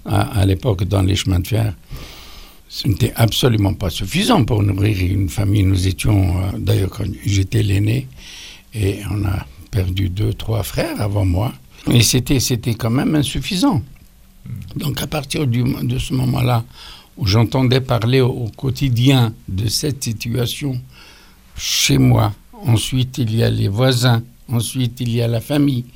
à, 0.04 0.44
l'époque 0.46 0.84
dans 0.84 1.02
les 1.02 1.16
chemins 1.16 1.40
de 1.40 1.46
fer. 1.46 1.74
Ce 2.72 2.86
n'était 2.86 3.12
absolument 3.16 3.74
pas 3.74 3.90
suffisant 3.90 4.44
pour 4.44 4.62
nourrir 4.62 4.96
une 5.00 5.28
famille. 5.28 5.64
Nous 5.64 5.88
étions, 5.88 6.38
euh, 6.38 6.50
d'ailleurs, 6.56 7.02
j'étais 7.26 7.64
l'aîné, 7.64 8.06
et 8.72 9.00
on 9.10 9.24
a 9.24 9.44
perdu 9.72 10.08
deux, 10.08 10.32
trois 10.32 10.62
frères 10.62 11.00
avant 11.00 11.24
moi. 11.24 11.52
Et 11.90 12.02
c'était, 12.04 12.38
c'était 12.38 12.74
quand 12.74 12.90
même 12.90 13.16
insuffisant. 13.16 13.82
Donc 14.76 15.02
à 15.02 15.08
partir 15.08 15.48
du, 15.48 15.64
de 15.64 15.98
ce 15.98 16.14
moment-là, 16.14 16.64
où 17.18 17.26
j'entendais 17.26 17.80
parler 17.80 18.20
au, 18.20 18.48
quotidien 18.56 19.34
de 19.48 19.66
cette 19.66 20.04
situation 20.04 20.80
chez 21.56 21.98
moi, 21.98 22.32
ensuite 22.52 23.18
il 23.18 23.34
y 23.34 23.42
a 23.42 23.50
les 23.50 23.66
voisins, 23.66 24.22
ensuite 24.48 25.00
il 25.00 25.10
y 25.10 25.20
a 25.20 25.26
la 25.26 25.40
famille. 25.40 25.86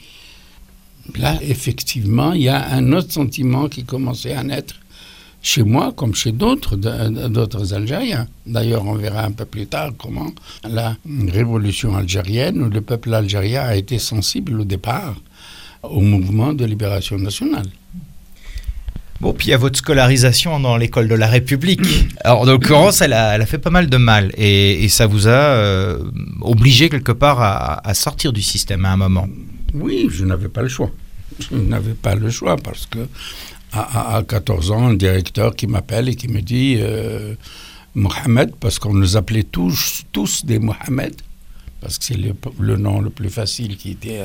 Là, 1.15 1.39
effectivement, 1.41 2.33
il 2.33 2.43
y 2.43 2.49
a 2.49 2.73
un 2.73 2.93
autre 2.93 3.13
sentiment 3.13 3.69
qui 3.69 3.85
commençait 3.85 4.33
à 4.33 4.43
naître 4.43 4.75
chez 5.45 5.63
moi 5.63 5.93
comme 5.95 6.15
chez 6.15 6.33
d'autres, 6.33 6.75
d'autres 6.75 7.75
Algériens. 7.75 8.27
D'ailleurs, 8.47 8.85
on 8.87 8.95
verra 8.95 9.25
un 9.25 9.31
peu 9.31 9.45
plus 9.45 9.67
tard 9.67 9.91
comment 9.99 10.31
la 10.69 10.97
révolution 11.29 11.95
algérienne, 11.95 12.63
où 12.63 12.71
le 12.71 12.81
peuple 12.81 13.13
algérien 13.13 13.63
a 13.63 13.77
été 13.77 13.99
sensible 13.99 14.59
au 14.61 14.65
départ 14.65 15.15
au 15.83 16.01
mouvement 16.01 16.55
de 16.55 16.65
libération 16.65 17.19
nationale. 17.19 17.67
Bon, 19.21 19.35
puis 19.35 19.49
il 19.49 19.51
y 19.51 19.55
a 19.55 19.59
votre 19.59 19.79
scolarisation 19.79 20.59
dans 20.61 20.79
l'école 20.79 21.09
de 21.09 21.15
la 21.15 21.29
République. 21.29 21.83
Alors, 22.25 22.41
en 22.41 22.45
l'occurrence, 22.47 23.03
elle 23.03 23.13
a, 23.13 23.35
elle 23.35 23.43
a 23.43 23.47
fait 23.47 23.59
pas 23.59 23.71
mal 23.71 23.89
de 23.91 23.97
mal 23.99 24.33
et, 24.39 24.89
ça 24.89 25.07
vous 25.07 25.29
a 25.29 25.31
euh, 25.31 25.99
obligé 26.41 26.89
quelque 26.89 27.13
part 27.13 27.41
à, 27.41 27.95
sortir 27.95 28.33
du 28.33 28.43
système 28.43 28.87
à 28.87 28.93
un 28.93 28.97
moment. 28.97 29.29
Oui, 29.75 30.09
je 30.11 30.25
n'avais 30.25 30.49
pas 30.49 30.63
le 30.63 30.69
choix. 30.69 30.91
Je 31.39 31.57
n'avais 31.57 31.95
pas 31.95 32.15
le 32.15 32.31
choix 32.31 32.57
parce 32.57 32.87
que 32.87 33.01
à, 33.75 34.23
14 34.27 34.71
ans, 34.71 34.87
un 34.89 34.95
directeur 34.95 35.55
qui 35.57 35.67
m'appelle 35.67 36.09
et 36.09 36.15
qui 36.15 36.29
me 36.29 36.41
dit 36.41 36.77
euh, 36.79 37.35
Mohamed, 37.95 38.55
parce 38.61 38.79
qu'on 38.79 38.95
nous 38.95 39.17
appelait 39.17 39.45
tous, 39.45 40.05
des 40.45 40.59
Mohamed, 40.59 41.15
parce 41.81 41.99
que 41.99 42.05
c'est 42.05 42.17
le, 42.17 42.77
nom 42.77 43.01
le 43.01 43.11
plus 43.11 43.31
facile 43.31 43.77
qui 43.77 43.93
était 43.93 44.21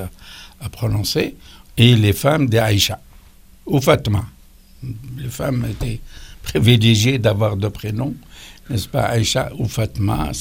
à, 0.62 0.70
prononcer, 0.70 1.36
et 1.78 1.96
les 1.96 2.14
femmes 2.14 2.48
des 2.48 2.60
Aïcha, 2.60 3.00
ou 3.66 3.80
Fatma 3.82 4.26
les 5.18 5.30
femmes 5.30 5.66
étaient 5.70 6.00
privilégiées 6.44 7.20
d'avoir 7.20 7.58
deux 7.58 7.70
prénoms, 7.70 8.16
n'est-ce 8.70 8.88
pas, 8.88 9.04
Aïcha 9.04 9.52
ou 9.58 9.66
Fatma. 9.68 10.32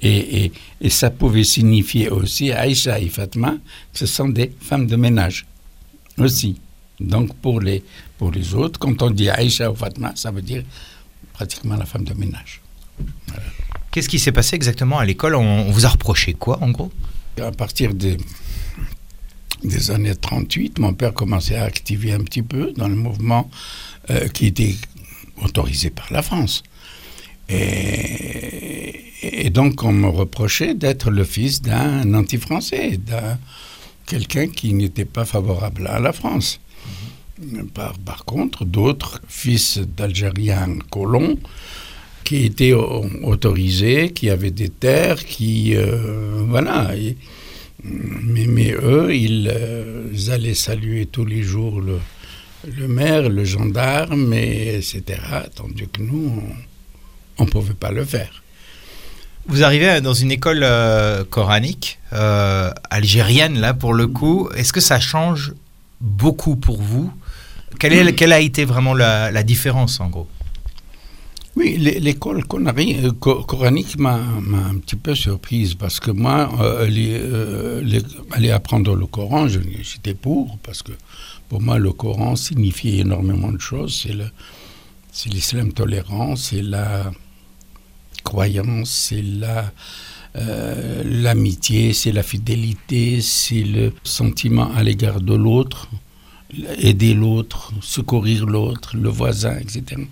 Et, 0.00 0.52
et, 0.80 0.90
ça 0.90 1.10
pouvait 1.10 1.44
signifier 1.44 2.08
aussi 2.10 2.52
Aïcha 2.52 3.00
et 3.00 3.08
Fatma, 3.08 3.56
ce 3.92 4.06
sont 4.06 4.28
des 4.28 4.52
femmes 4.60 4.86
de 4.86 4.96
ménage 4.96 5.46
aussi. 6.18 6.60
Donc 7.02 7.34
pour 7.36 7.60
les, 7.60 7.82
pour 8.18 8.30
les 8.30 8.54
autres, 8.54 8.78
quand 8.78 9.02
on 9.02 9.10
dit 9.10 9.28
Aïcha 9.28 9.70
ou 9.70 9.74
Fatma, 9.74 10.12
ça 10.14 10.30
veut 10.30 10.42
dire 10.42 10.62
pratiquement 11.32 11.76
la 11.76 11.86
femme 11.86 12.04
de 12.04 12.14
ménage. 12.14 12.60
Qu'est-ce 13.90 14.08
qui 14.08 14.18
s'est 14.18 14.32
passé 14.32 14.56
exactement 14.56 14.98
à 14.98 15.04
l'école? 15.04 15.34
On, 15.34 15.70
vous 15.70 15.86
a 15.86 15.90
reproché 15.90 16.34
quoi, 16.34 16.62
en 16.62 16.70
gros? 16.70 16.90
À 17.40 17.52
partir 17.52 17.94
des, 17.94 18.16
des 19.64 19.90
années 19.90 20.14
38, 20.14 20.78
mon 20.78 20.94
père 20.94 21.12
commençait 21.12 21.56
à 21.56 21.64
activer 21.64 22.12
un 22.12 22.20
petit 22.20 22.42
peu 22.42 22.72
dans 22.72 22.88
le 22.88 22.96
mouvement 22.96 23.50
euh, 24.10 24.28
qui 24.28 24.46
était 24.46 24.74
autorisé 25.42 25.90
par 25.90 26.12
la 26.12 26.22
France. 26.22 26.62
Et, 27.48 29.50
donc 29.50 29.82
on 29.82 29.92
me 29.92 30.08
reprochait 30.08 30.74
d'être 30.74 31.10
le 31.10 31.24
fils 31.24 31.60
d'un 31.60 32.14
anti-français, 32.14 32.96
d'un 32.96 33.38
quelqu'un 34.06 34.48
qui 34.48 34.72
n'était 34.72 35.04
pas 35.04 35.24
favorable 35.24 35.86
à 35.86 35.98
la 35.98 36.12
France. 36.12 36.60
Par, 38.04 38.24
contre, 38.24 38.64
d'autres 38.64 39.20
fils 39.28 39.78
d'Algériens 39.78 40.78
colons 40.90 41.38
qui 42.24 42.44
étaient 42.44 42.72
autorisés, 42.72 44.12
qui 44.12 44.30
avaient 44.30 44.50
des 44.50 44.68
terres, 44.68 45.24
qui... 45.24 45.74
Euh, 45.74 46.42
voilà. 46.46 46.92
Mais, 47.84 48.72
eux, 48.72 49.14
ils, 49.14 49.50
euh, 49.52 50.08
allaient 50.30 50.54
saluer 50.54 51.06
tous 51.06 51.24
les 51.24 51.42
jours 51.42 51.80
le, 51.80 52.88
maire, 52.88 53.28
le 53.28 53.44
gendarme, 53.44 54.32
etc. 54.34 55.02
Tandis 55.54 55.88
que 55.92 56.00
nous, 56.00 56.42
on 57.38 57.44
ne 57.44 57.50
pouvait 57.50 57.74
pas 57.74 57.90
le 57.90 58.04
faire. 58.04 58.42
Vous 59.46 59.64
arrivez 59.64 60.00
dans 60.00 60.14
une 60.14 60.30
école 60.30 60.60
euh, 60.62 61.24
coranique, 61.24 61.98
euh, 62.12 62.70
algérienne, 62.90 63.58
là, 63.58 63.74
pour 63.74 63.94
le 63.94 64.06
coup. 64.06 64.48
Est-ce 64.54 64.72
que 64.72 64.80
ça 64.80 65.00
change 65.00 65.52
beaucoup 66.00 66.54
pour 66.54 66.80
vous 66.80 67.12
quelle, 67.78 68.08
est, 68.08 68.14
quelle 68.14 68.32
a 68.32 68.40
été 68.40 68.64
vraiment 68.64 68.94
la 68.94 69.42
différence, 69.42 70.00
en 70.00 70.08
gros? 70.08 70.28
Oui, 71.54 71.76
l'école 71.76 72.42
euh, 72.50 73.12
coranique 73.12 73.98
m'a 73.98 74.14
un 74.14 74.78
petit 74.78 74.96
peu 74.96 75.14
surprise 75.14 75.74
parce 75.74 76.00
que 76.00 76.10
moi, 76.10 76.50
euh, 76.60 76.88
euh, 76.90 78.00
aller, 78.30 78.50
apprendre 78.50 78.96
le 78.96 79.04
Coran, 79.04 79.48
j'étais 79.48 80.14
pour, 80.14 80.56
parce 80.62 80.82
que 80.82 80.92
pour 81.50 81.60
moi, 81.60 81.78
le 81.78 81.92
Coran 81.92 82.36
signifiait 82.36 83.00
énormément 83.00 83.52
de 83.52 83.60
choses. 83.60 84.06
C'est 85.12 85.30
l'islam 85.30 85.74
tolérant, 85.74 86.36
c'est 86.36 86.62
la 86.62 87.10
croyance, 88.24 88.90
c'est 88.90 89.22
la 89.22 89.72
l'amitié, 91.04 91.92
c'est 91.92 92.12
la 92.12 92.22
fidélité, 92.22 93.20
c'est 93.20 93.64
le 93.64 93.92
sentiment 94.02 94.72
à 94.74 94.82
l'égard 94.82 95.20
de 95.20 95.34
l'autre, 95.34 95.90
aider 96.78 97.14
l'autre, 97.14 97.72
secourir 97.80 98.46
l'autre, 98.46 98.96
le 98.96 99.08
voisin, 99.08 99.56
etc. 99.58 100.02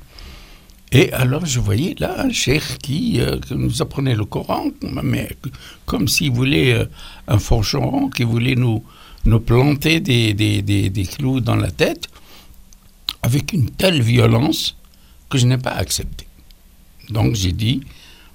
Et 0.92 1.12
alors 1.12 1.46
je 1.46 1.60
voyais 1.60 1.94
là 1.98 2.20
un 2.20 2.30
cheikh 2.30 2.78
qui, 2.82 3.20
euh, 3.20 3.38
nous 3.50 3.80
apprenait 3.80 4.16
le 4.16 4.24
Coran, 4.24 4.70
mais 5.02 5.30
comme 5.86 6.08
s'il 6.08 6.32
voulait 6.32 6.72
euh, 6.72 6.86
un 7.28 7.38
forgeron 7.38 8.08
qui 8.08 8.24
voulait 8.24 8.56
nous, 8.56 8.82
nous 9.24 9.40
planter 9.40 10.00
des, 10.00 10.34
des, 10.34 10.62
des, 10.62 11.04
clous 11.04 11.40
dans 11.40 11.54
la 11.54 11.70
tête, 11.70 12.08
avec 13.22 13.52
une 13.52 13.70
telle 13.70 14.02
violence 14.02 14.76
que 15.28 15.38
je 15.38 15.46
n'ai 15.46 15.58
pas 15.58 15.72
accepté. 15.72 16.26
Donc 17.08 17.36
j'ai 17.36 17.52
dit, 17.52 17.82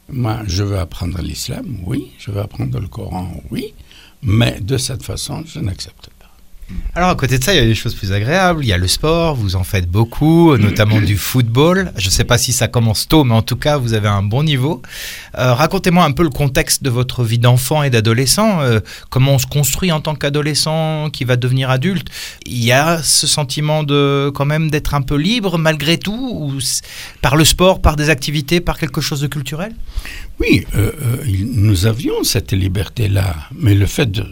moi 0.07 0.39
je 0.47 0.63
veux 0.63 0.79
apprendre 0.79 1.21
l'islam, 1.21 1.79
oui, 1.85 2.12
je 2.19 2.31
veux 2.31 2.39
apprendre 2.39 2.79
le 2.79 2.88
Coran, 2.88 3.33
oui, 3.51 3.74
mais 4.21 4.62
de 4.62 4.77
cette 4.77 5.03
façon, 5.03 5.43
je 5.45 5.59
n'accepte 5.59 6.09
alors 6.95 7.10
à 7.10 7.15
côté 7.15 7.38
de 7.38 7.43
ça, 7.43 7.53
il 7.53 7.57
y 7.57 7.62
a 7.62 7.65
des 7.65 7.75
choses 7.75 7.93
plus 7.93 8.12
agréables. 8.12 8.63
Il 8.63 8.67
y 8.67 8.74
a 8.74 8.77
le 8.77 8.88
sport, 8.88 9.36
vous 9.36 9.55
en 9.55 9.63
faites 9.63 9.88
beaucoup, 9.88 10.57
notamment 10.57 11.00
du 11.00 11.17
football. 11.17 11.91
Je 11.98 12.07
ne 12.07 12.12
sais 12.12 12.24
pas 12.24 12.38
si 12.38 12.53
ça 12.53 12.67
commence 12.67 13.07
tôt, 13.07 13.24
mais 13.24 13.36
en 13.36 13.43
tout 13.43 13.55
cas, 13.55 13.77
vous 13.77 13.93
avez 13.93 14.07
un 14.07 14.24
bon 14.24 14.43
niveau. 14.43 14.81
Euh, 15.38 15.53
racontez-moi 15.53 16.03
un 16.03 16.12
peu 16.12 16.24
le 16.24 16.29
contexte 16.29 16.81
de 16.84 16.89
votre 16.89 17.24
vie 17.24 17.38
d'enfant 17.38 17.84
et 17.84 17.89
d'adolescent. 17.89 18.62
Euh, 18.62 18.79
comment 19.10 19.34
on 19.34 19.39
se 19.39 19.45
construit 19.45 19.91
en 19.91 20.00
tant 20.00 20.15
qu'adolescent 20.15 21.10
qui 21.12 21.24
va 21.24 21.36
devenir 21.36 21.69
adulte? 21.69 22.07
Il 22.45 22.63
y 22.63 22.72
a 22.72 23.03
ce 23.03 23.27
sentiment 23.27 23.84
de 23.84 24.31
quand 24.34 24.45
même 24.45 24.72
d'être 24.72 24.95
un 24.95 25.01
peu 25.01 25.15
libre 25.15 25.60
malgré 25.60 25.98
tout, 25.98 26.29
ou 26.34 26.57
par 27.22 27.36
le 27.36 27.45
sport, 27.45 27.81
par 27.81 27.95
des 27.95 28.10
activités, 28.10 28.60
par 28.60 28.79
quelque 28.79 29.01
chose 29.01 29.22
de 29.22 29.27
culturel? 29.27 29.74
Oui, 30.39 30.65
euh, 30.75 30.91
nous 31.25 31.86
avions 31.86 32.24
cette 32.24 32.53
liberté-là, 32.53 33.36
mais 33.53 33.75
le 33.75 33.86
fait 33.86 34.10
de, 34.10 34.25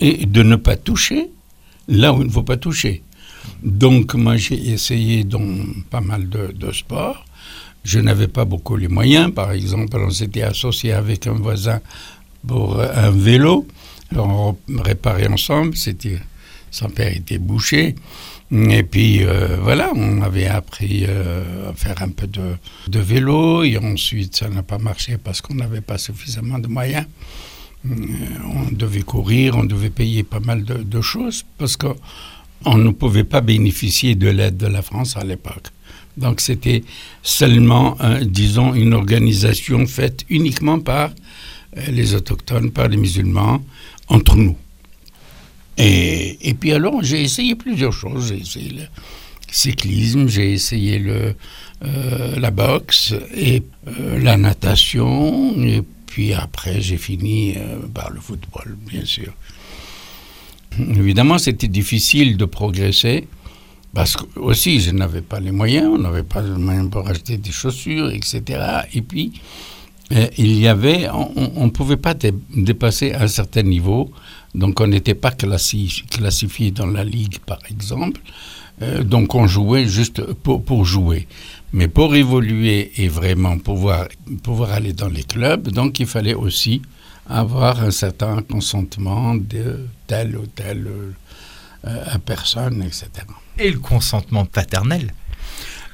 de 0.00 0.42
ne 0.42 0.56
pas 0.56 0.76
toucher 0.76 1.28
là 1.92 2.12
où 2.12 2.20
il 2.22 2.26
ne 2.26 2.32
faut 2.32 2.42
pas 2.42 2.56
toucher. 2.56 3.02
Donc 3.62 4.14
moi 4.14 4.36
j'ai 4.36 4.70
essayé 4.70 5.24
dans 5.24 5.46
pas 5.90 6.00
mal 6.00 6.28
de, 6.28 6.72
sports. 6.72 7.24
Je 7.84 7.98
n'avais 7.98 8.28
pas 8.28 8.44
beaucoup 8.44 8.76
les 8.76 8.88
moyens. 8.88 9.32
Par 9.32 9.50
exemple, 9.52 9.96
on 9.98 10.10
s'était 10.10 10.42
associé 10.42 10.92
avec 10.92 11.26
un 11.26 11.32
voisin 11.34 11.80
pour 12.46 12.80
un 12.80 13.10
vélo. 13.10 13.66
Alors 14.10 14.56
on 14.68 14.82
réparait 14.82 15.26
ensemble. 15.28 15.76
C'était 15.76 16.18
son 16.70 16.88
père 16.88 17.14
était 17.14 17.38
bouché. 17.38 17.94
Et 18.52 18.82
puis 18.82 19.24
euh, 19.24 19.56
voilà, 19.62 19.92
on 19.94 20.20
avait 20.20 20.46
appris 20.46 21.06
euh, 21.08 21.70
à 21.70 21.74
faire 21.74 22.02
un 22.02 22.10
peu 22.10 22.26
de, 22.26 22.98
vélo 22.98 23.62
et 23.64 23.78
ensuite 23.78 24.36
ça 24.36 24.48
n'a 24.48 24.62
pas 24.62 24.78
marché 24.78 25.16
parce 25.16 25.40
qu'on 25.40 25.54
n'avait 25.54 25.80
pas 25.80 25.96
suffisamment 25.96 26.58
de 26.58 26.68
moyens. 26.68 27.06
Euh, 27.84 27.94
on 28.44 28.72
devait 28.72 29.02
courir, 29.02 29.56
on 29.56 29.64
devait 29.64 29.90
payer 29.90 30.22
pas 30.22 30.40
mal 30.40 30.64
de, 30.64 31.00
choses 31.00 31.44
parce 31.58 31.76
qu'on 31.76 32.76
ne 32.78 32.90
pouvait 32.90 33.24
pas 33.24 33.40
bénéficier 33.40 34.14
de 34.14 34.28
l'aide 34.28 34.56
de 34.56 34.66
la 34.66 34.82
France 34.82 35.16
à 35.16 35.24
l'époque. 35.24 35.68
Donc 36.16 36.40
c'était 36.40 36.84
seulement, 37.22 37.96
disons, 38.22 38.74
une 38.74 38.92
organisation 38.92 39.86
faite 39.86 40.24
uniquement 40.28 40.78
par 40.78 41.10
les 41.88 42.14
autochtones, 42.14 42.70
par 42.70 42.88
les 42.88 42.98
musulmans, 42.98 43.64
entre 44.08 44.36
nous. 44.36 44.56
Et, 45.78 46.36
et 46.48 46.54
puis 46.54 46.72
alors, 46.72 47.02
j'ai 47.02 47.22
essayé 47.22 47.54
plusieurs 47.54 47.92
choses. 47.92 48.28
J'ai 48.28 48.40
essayé 48.40 48.70
le 48.70 48.82
cyclisme, 49.50 50.28
j'ai 50.28 50.52
essayé 50.52 50.98
le, 50.98 51.34
euh, 51.84 52.38
la 52.38 52.50
boxe 52.50 53.14
et 53.34 53.62
euh, 53.88 54.18
la 54.20 54.36
natation. 54.36 55.54
Puis 56.12 56.34
après, 56.34 56.82
j'ai 56.82 56.98
fini 56.98 57.54
euh, 57.56 57.78
par 57.94 58.10
le 58.10 58.20
football, 58.20 58.76
bien 58.86 59.02
sûr. 59.02 59.32
Évidemment, 60.78 61.38
c'était 61.38 61.68
difficile 61.68 62.36
de 62.36 62.44
progresser. 62.44 63.26
Parce 63.94 64.18
que 64.18 64.38
aussi, 64.38 64.78
je 64.80 64.90
n'avais 64.90 65.22
pas 65.22 65.40
les 65.40 65.52
moyens, 65.52 65.88
on 65.90 65.96
n'avait 65.96 66.22
pas 66.22 66.42
les 66.42 66.50
moyens 66.50 66.90
pour 66.90 67.08
acheter 67.08 67.38
des 67.38 67.50
chaussures, 67.50 68.10
etc. 68.10 68.42
Et 68.92 69.00
puis, 69.00 69.32
il 70.36 70.58
y 70.58 70.68
avait, 70.68 71.08
on 71.10 71.64
ne 71.64 71.70
pouvait 71.70 71.96
pas 71.96 72.14
dépasser 72.54 73.14
un 73.14 73.26
certain 73.26 73.62
niveau, 73.62 74.10
donc 74.54 74.80
on 74.80 74.86
n'était 74.86 75.14
pas 75.14 75.30
classifié 75.30 76.70
dans 76.72 76.88
la 76.88 77.04
ligue, 77.04 77.38
par 77.38 77.58
exemple. 77.70 78.20
donc 79.02 79.34
on 79.34 79.46
jouait 79.46 79.86
juste 79.86 80.22
pour 80.42 80.84
jouer. 80.84 81.26
Mais 81.72 81.88
pour 81.88 82.14
évoluer 82.14 82.92
et 82.96 83.08
vraiment 83.08 83.58
pouvoir, 83.58 84.08
pouvoir 84.42 84.72
aller 84.72 84.92
dans 84.92 85.08
les 85.08 85.22
clubs, 85.24 85.68
donc 85.70 86.00
il 86.00 86.06
fallait 86.06 86.34
aussi 86.34 86.82
avoir 87.26 87.82
un 87.82 87.90
certain 87.90 88.42
consentement 88.42 89.34
de 89.34 89.86
telle 90.06 90.36
ou 90.36 90.46
telle 90.46 90.86
euh, 91.86 92.18
personne, 92.26 92.82
etc. 92.82 93.08
Et 93.58 93.70
le 93.70 93.78
consentement 93.78 94.44
paternel? 94.44 95.14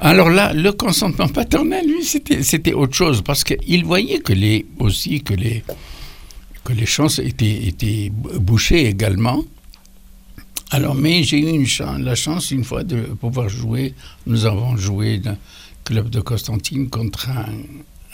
Alors 0.00 0.30
là, 0.30 0.52
le 0.52 0.73
consentement 0.73 1.28
paternel, 1.28 1.87
lui, 1.87 2.04
c'était 2.04 2.73
autre 2.73 2.94
chose, 2.94 3.23
parce 3.23 3.44
qu'il 3.44 3.85
voyait 3.85 4.18
que 4.20 4.32
les, 4.32 4.66
aussi 4.78 5.23
que 5.23 5.35
les, 5.35 5.64
que 6.64 6.73
les 6.73 6.87
chances 6.87 7.18
étaient, 7.18 7.66
étaient 7.66 8.11
bouchées 8.12 8.87
également. 8.87 9.42
Alors, 10.70 10.94
mais 10.94 11.23
j'ai 11.23 11.38
eu 11.38 11.49
une 11.49 11.66
chance, 11.66 11.99
la 12.00 12.14
chance 12.14 12.50
une 12.50 12.64
fois 12.64 12.85
de 12.85 13.00
pouvoir 13.00 13.49
jouer. 13.49 13.94
Nous 14.26 14.44
avons 14.44 14.76
joué 14.76 15.20
club 15.85 16.11
de 16.11 16.20
Constantine 16.20 16.88
contre 16.88 17.28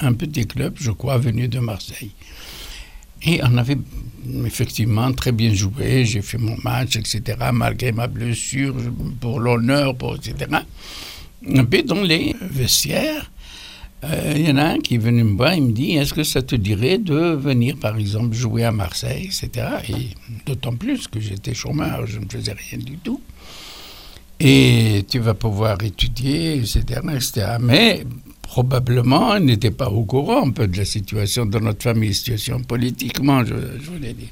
un, 0.00 0.12
petit 0.12 0.47
club, 0.47 0.75
je 0.76 0.90
crois, 0.90 1.18
venu 1.18 1.49
de 1.49 1.59
Marseille. 1.59 2.12
Et 3.23 3.40
on 3.42 3.56
avait 3.56 3.78
effectivement 4.44 5.12
très 5.12 5.33
bien 5.33 5.52
joué, 5.54 6.04
j'ai 6.04 6.21
fait 6.21 6.38
mon 6.38 6.56
match, 6.62 6.97
etc., 6.97 7.38
malgré 7.52 7.92
ma 7.92 8.06
blessure, 8.06 8.75
pour 9.21 9.40
l'honneur, 9.40 9.94
etc. 10.16 10.61
Et 11.47 11.62
puis 11.62 11.83
dans 11.83 12.02
les 12.02 12.35
vestiaires, 12.40 13.30
euh, 14.04 14.35
il 14.37 14.47
y 14.47 14.50
en 14.50 14.56
a 14.59 14.64
un 14.64 14.78
qui 14.80 14.97
est 14.97 14.99
venu 14.99 15.25
me 15.25 15.37
voir, 15.37 15.54
il 15.54 15.62
me 15.62 15.73
dit, 15.73 15.92
est-ce 15.92 16.12
que 16.12 16.25
ça 16.25 16.42
te 16.42 16.54
dirait 16.54 16.99
de 16.99 17.14
venir, 17.14 17.76
par 17.76 17.97
exemple, 17.97 18.35
jouer 18.35 18.64
à 18.64 18.73
Marseille, 18.73 19.25
etc. 19.26 19.68
Et 19.88 20.09
d'autant 20.44 20.75
plus 20.76 21.09
que 21.09 21.21
j'étais 21.21 21.54
chômeur, 21.54 22.06
je 22.06 22.18
ne 22.18 22.26
faisais 22.28 22.52
rien 22.52 22.78
du 22.78 22.99
tout 22.99 23.21
et 24.41 25.05
tu 25.09 25.19
vas 25.19 25.35
pouvoir 25.35 25.83
étudier, 25.83 26.57
etc. 26.57 27.00
Mais 27.61 28.05
probablement, 28.43 29.37
il 29.37 29.47
n'était 29.47 29.71
pas 29.71 29.88
au 29.88 30.05
courant 30.05 30.47
un 30.47 30.50
peu 30.50 30.67
de 30.67 30.76
la 30.76 30.85
situation 30.85 31.47
de 31.47 31.59
notre 31.59 31.83
famille, 31.83 32.14
situation 32.14 32.61
politiquement, 32.61 33.45
je, 33.45 33.55
voulais 33.55 34.12
dire. 34.12 34.29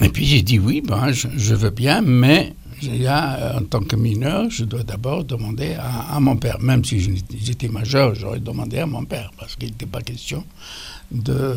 Et 0.00 0.10
puis 0.10 0.24
j'ai 0.24 0.42
dit 0.42 0.58
oui, 0.58 0.80
ben, 0.80 1.10
je, 1.12 1.54
veux 1.54 1.70
bien, 1.70 2.02
mais 2.02 2.54
en 2.86 3.62
tant 3.62 3.80
que 3.80 3.96
mineur, 3.96 4.48
je 4.50 4.64
dois 4.64 4.84
d'abord 4.84 5.24
demander 5.24 5.76
à, 5.78 6.20
mon 6.20 6.36
père. 6.36 6.60
Même 6.60 6.84
si 6.84 7.20
j'étais 7.42 7.68
majeur, 7.68 8.14
j'aurais 8.14 8.40
demandé 8.40 8.78
à 8.78 8.86
mon 8.86 9.04
père, 9.04 9.32
parce 9.38 9.56
qu'il 9.56 9.70
n'était 9.70 9.86
pas 9.86 10.02
question 10.02 10.44
de, 11.10 11.56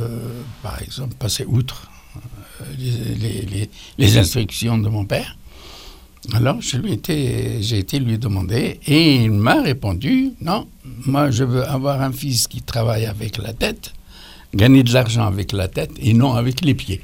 par 0.64 0.82
exemple, 0.82 1.14
passer 1.20 1.46
outre 1.46 1.92
euh, 2.62 3.68
les 3.98 4.18
instructions 4.18 4.78
de 4.78 4.90
mon 4.90 5.06
père. 5.06 5.36
Alors, 6.34 6.62
je 6.62 6.78
lui 6.78 7.00
j'ai 7.62 7.80
été 7.80 8.00
lui 8.00 8.18
demander 8.20 8.80
et 8.86 9.16
il 9.16 9.32
m'a 9.32 9.62
répondu 9.62 10.34
non, 10.40 10.68
moi 11.06 11.32
je 11.32 11.44
veux 11.44 11.64
avoir 11.68 12.02
un 12.02 12.12
fils 12.12 12.48
qui 12.48 12.62
travaille 12.62 13.06
avec 13.06 13.38
la 13.38 13.54
tête, 13.54 13.94
gagner 14.54 14.84
de 14.84 14.94
l'argent 14.94 15.26
avec 15.26 15.52
la 15.52 15.68
tête 15.68 15.92
et 16.00 16.14
non 16.14 16.34
avec 16.34 16.62
les 16.64 16.76
pieds. 16.76 17.02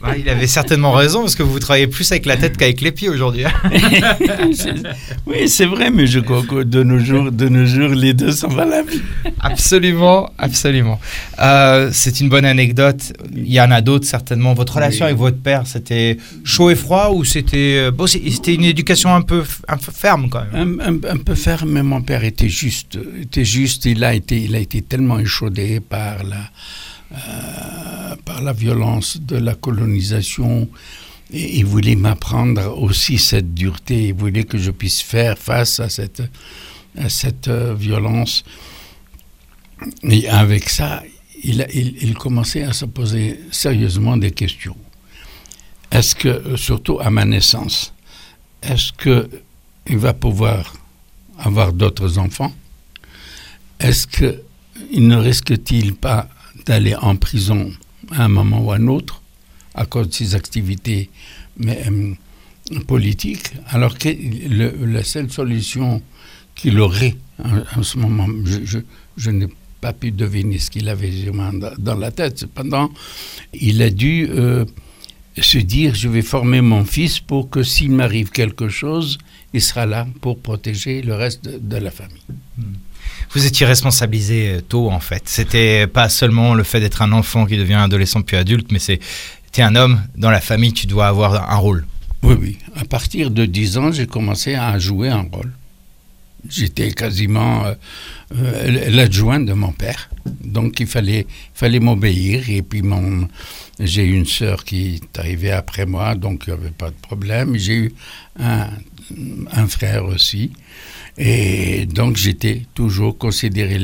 Bah, 0.00 0.16
il 0.18 0.28
avait 0.28 0.46
certainement 0.46 0.92
raison 0.92 1.20
parce 1.20 1.34
que 1.34 1.42
vous 1.42 1.58
travaillez 1.58 1.86
plus 1.86 2.10
avec 2.12 2.26
la 2.26 2.36
tête 2.36 2.56
qu'avec 2.56 2.80
les 2.80 2.92
pieds 2.92 3.08
aujourd'hui. 3.08 3.44
Hein. 3.44 3.52
oui, 5.26 5.48
c'est 5.48 5.66
vrai, 5.66 5.90
mais 5.90 6.06
je 6.06 6.20
crois 6.20 6.42
que 6.42 6.62
de 6.62 6.82
nos 6.82 6.98
jours, 6.98 7.30
de 7.32 7.48
nos 7.48 7.66
jours, 7.66 7.90
les 7.90 8.14
deux 8.14 8.32
sont 8.32 8.48
valables. 8.48 8.92
Absolument, 9.40 10.30
absolument. 10.38 11.00
Euh, 11.40 11.90
c'est 11.92 12.20
une 12.20 12.28
bonne 12.28 12.44
anecdote. 12.44 13.12
Il 13.34 13.52
y 13.52 13.60
en 13.60 13.70
a 13.70 13.80
d'autres 13.80 14.06
certainement. 14.06 14.54
Votre 14.54 14.74
relation 14.74 15.04
avec 15.06 15.16
votre 15.16 15.38
père, 15.38 15.66
c'était 15.66 16.16
chaud 16.44 16.70
et 16.70 16.74
froid 16.74 17.10
ou 17.14 17.24
c'était 17.24 17.76
euh, 17.78 17.90
bon, 17.90 18.06
c'était 18.06 18.54
une 18.54 18.64
éducation 18.64 19.14
un 19.14 19.22
peu, 19.22 19.44
un 19.68 19.76
peu 19.76 19.92
ferme 19.92 20.28
quand 20.28 20.44
même? 20.52 20.80
Un, 20.84 21.10
un, 21.10 21.16
peu 21.16 21.34
ferme, 21.34 21.70
mais 21.70 21.82
mon 21.82 22.02
père 22.02 22.24
était 22.24 22.48
juste, 22.48 22.98
était 23.22 23.44
juste. 23.44 23.84
Il 23.84 24.04
a 24.04 24.14
été, 24.14 24.38
il 24.38 24.54
a 24.54 24.58
été 24.58 24.82
tellement 24.82 25.18
échaudé 25.18 25.80
par 25.80 26.24
la 26.24 26.50
par 28.24 28.42
la 28.42 28.52
violence 28.52 29.18
de 29.20 29.36
la 29.36 29.54
colonisation. 29.54 30.68
Et 31.32 31.58
il 31.58 31.64
voulait 31.64 31.96
m'apprendre 31.96 32.76
aussi 32.80 33.18
cette 33.18 33.54
dureté, 33.54 34.08
il 34.08 34.14
voulait 34.14 34.44
que 34.44 34.58
je 34.58 34.70
puisse 34.70 35.00
faire 35.00 35.38
face 35.38 35.78
à 35.78 35.88
cette, 35.88 36.22
à 36.98 37.08
cette 37.08 37.46
euh, 37.46 37.72
violence. 37.74 38.42
Et 40.02 40.28
avec 40.28 40.68
ça, 40.68 41.02
il, 41.42 41.66
il, 41.72 42.14
commençait 42.14 42.64
à 42.64 42.72
se 42.72 42.84
poser 42.84 43.40
sérieusement 43.52 44.16
des 44.16 44.32
questions. 44.32 44.76
Est-ce 45.90 46.14
que, 46.16 46.56
surtout 46.56 46.98
à 47.00 47.10
ma 47.10 47.24
naissance, 47.24 47.94
est-ce 48.62 48.92
qu'il 48.92 49.98
va 49.98 50.12
pouvoir 50.12 50.74
avoir 51.38 51.72
d'autres 51.72 52.18
enfants? 52.18 52.52
Est-ce 53.78 54.06
qu'il 54.06 55.06
ne 55.06 55.16
risque-t-il 55.16 55.94
pas 55.94 56.28
d'aller 56.66 56.94
en 56.94 57.16
prison 57.16 57.72
à 58.12 58.24
un 58.24 58.28
moment 58.28 58.60
ou 58.64 58.72
à 58.72 58.76
un 58.76 58.86
autre 58.86 59.22
à 59.74 59.86
cause 59.86 60.08
de 60.08 60.14
ses 60.14 60.34
activités 60.34 61.10
euh, 61.64 62.14
politiques, 62.86 63.52
alors 63.68 63.96
que 63.98 64.08
la 64.84 65.02
seule 65.04 65.30
solution 65.30 66.02
qu'il 66.54 66.78
aurait 66.80 67.16
en, 67.76 67.82
ce 67.82 67.96
moment, 67.96 68.26
je, 68.44 69.30
n'ai 69.30 69.48
pas 69.80 69.92
pu 69.92 70.10
deviner 70.10 70.58
ce 70.58 70.70
qu'il 70.70 70.88
avait 70.88 71.10
dans 71.78 71.94
la 71.96 72.10
tête. 72.10 72.38
Cependant, 72.40 72.90
il 73.54 73.80
a 73.80 73.90
dû 73.90 74.28
euh, 74.28 74.64
se 75.38 75.58
dire, 75.58 75.94
je 75.94 76.08
vais 76.08 76.22
former 76.22 76.60
mon 76.60 76.84
fils 76.84 77.18
pour 77.20 77.48
que 77.48 77.62
s'il 77.62 77.92
m'arrive 77.92 78.30
quelque 78.30 78.68
chose, 78.68 79.18
il 79.54 79.62
sera 79.62 79.86
là 79.86 80.06
pour 80.20 80.38
protéger 80.40 81.00
le 81.02 81.14
reste 81.14 81.48
de, 81.48 81.76
la 81.76 81.90
famille. 81.90 82.22
Hmm 82.58 82.74
vous 83.32 83.46
étiez 83.46 83.66
responsabilisé 83.66 84.48
euh, 84.48 84.60
tôt 84.60 84.90
en 84.90 85.00
fait. 85.00 85.22
C'était 85.26 85.86
pas 85.86 86.08
seulement 86.08 86.54
le 86.54 86.64
fait 86.64 86.80
d'être 86.80 87.02
un 87.02 87.12
enfant 87.12 87.46
qui 87.46 87.56
devient 87.56 87.74
adolescent 87.74 88.22
puis 88.22 88.36
adulte, 88.36 88.72
mais 88.72 88.78
c'est 88.78 89.00
es 89.58 89.62
un 89.62 89.74
homme 89.74 90.00
dans 90.16 90.30
la 90.30 90.40
famille, 90.40 90.72
tu 90.72 90.86
dois 90.86 91.08
avoir 91.08 91.50
un 91.50 91.56
rôle. 91.56 91.84
Oui, 92.22 92.36
oui. 92.40 92.58
À 92.76 92.84
partir 92.84 93.30
de 93.30 93.46
10 93.46 93.78
ans, 93.78 93.92
j'ai 93.92 94.06
commencé 94.06 94.54
à 94.54 94.78
jouer 94.78 95.08
un 95.08 95.26
rôle. 95.32 95.52
J'étais 96.48 96.92
quasiment 96.92 97.66
euh, 97.66 97.74
euh, 98.34 98.90
l'adjoint 98.90 99.40
de 99.40 99.52
mon 99.52 99.72
père. 99.72 100.08
Donc 100.42 100.80
il 100.80 100.86
fallait, 100.86 101.26
fallait 101.54 101.80
m'obéir. 101.80 102.48
Et 102.48 102.62
puis 102.62 102.82
mon, 102.82 103.28
j'ai 103.78 104.04
une 104.04 104.26
sœur 104.26 104.64
qui 104.64 104.96
est 104.96 105.18
arrivée 105.18 105.50
après 105.50 105.84
moi, 105.84 106.14
donc 106.14 106.44
il 106.46 106.54
n'y 106.54 106.60
avait 106.60 106.70
pas 106.70 106.90
de 106.90 106.96
problème. 107.02 107.56
J'ai 107.56 107.74
eu 107.74 107.94
un 108.38 109.66
frère 109.66 110.04
aussi. 110.06 110.52
Et 111.18 111.86
donc 111.86 112.16
j'étais 112.16 112.62
toujours 112.74 113.18
considéré 113.18 113.78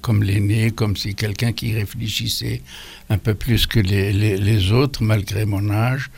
comme 0.00 0.22
l'aîné, 0.22 0.70
comme 0.70 0.96
si 0.96 1.14
quelqu'un 1.14 1.52
qui 1.52 1.72
réfléchissait 1.74 2.62
un 3.10 3.18
peu 3.18 3.34
plus 3.34 3.66
que 3.66 3.80
les, 3.80 4.72
autres, 4.72 5.02
malgré 5.02 5.44
mon 5.44 5.70
âge. 5.70 6.10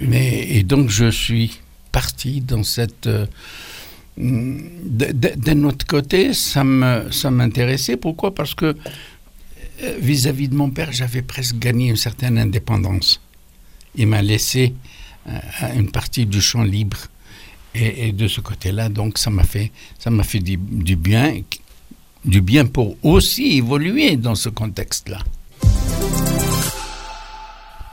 Mais, 0.00 0.46
et 0.50 0.62
donc 0.62 0.90
je 0.90 1.10
suis 1.10 1.60
parti 1.92 2.40
dans 2.40 2.62
cette... 2.62 3.06
Euh, 3.06 3.26
d'un 4.16 5.64
autre 5.64 5.86
côté, 5.86 6.34
ça 6.34 6.62
m'intéressait. 6.62 7.96
Pourquoi? 7.96 8.34
Parce 8.34 8.54
que 8.54 8.76
euh, 9.82 9.96
vis-à-vis 9.98 10.48
de 10.48 10.54
mon 10.54 10.70
père, 10.70 10.92
j'avais 10.92 11.22
presque 11.22 11.58
gagné 11.58 11.88
une 11.88 11.96
certaine 11.96 12.36
indépendance. 12.36 13.20
Il 13.94 14.08
m'a 14.08 14.20
laissé 14.20 14.74
euh, 15.26 15.38
une 15.76 15.90
partie 15.90 16.26
du 16.26 16.40
champ 16.40 16.62
libre. 16.62 16.98
Et, 17.74 18.12
de 18.12 18.26
ce 18.26 18.40
côté-là, 18.40 18.88
donc, 18.88 19.18
ça 19.18 19.30
m'a 19.30 19.44
fait, 19.44 19.70
ça 19.98 20.10
m'a 20.10 20.24
fait 20.24 20.40
du, 20.40 20.56
bien, 20.56 21.40
du 22.24 22.40
bien 22.40 22.66
pour 22.66 22.96
aussi 23.02 23.58
évoluer 23.58 24.16
dans 24.16 24.34
ce 24.34 24.48
contexte-là. 24.48 25.18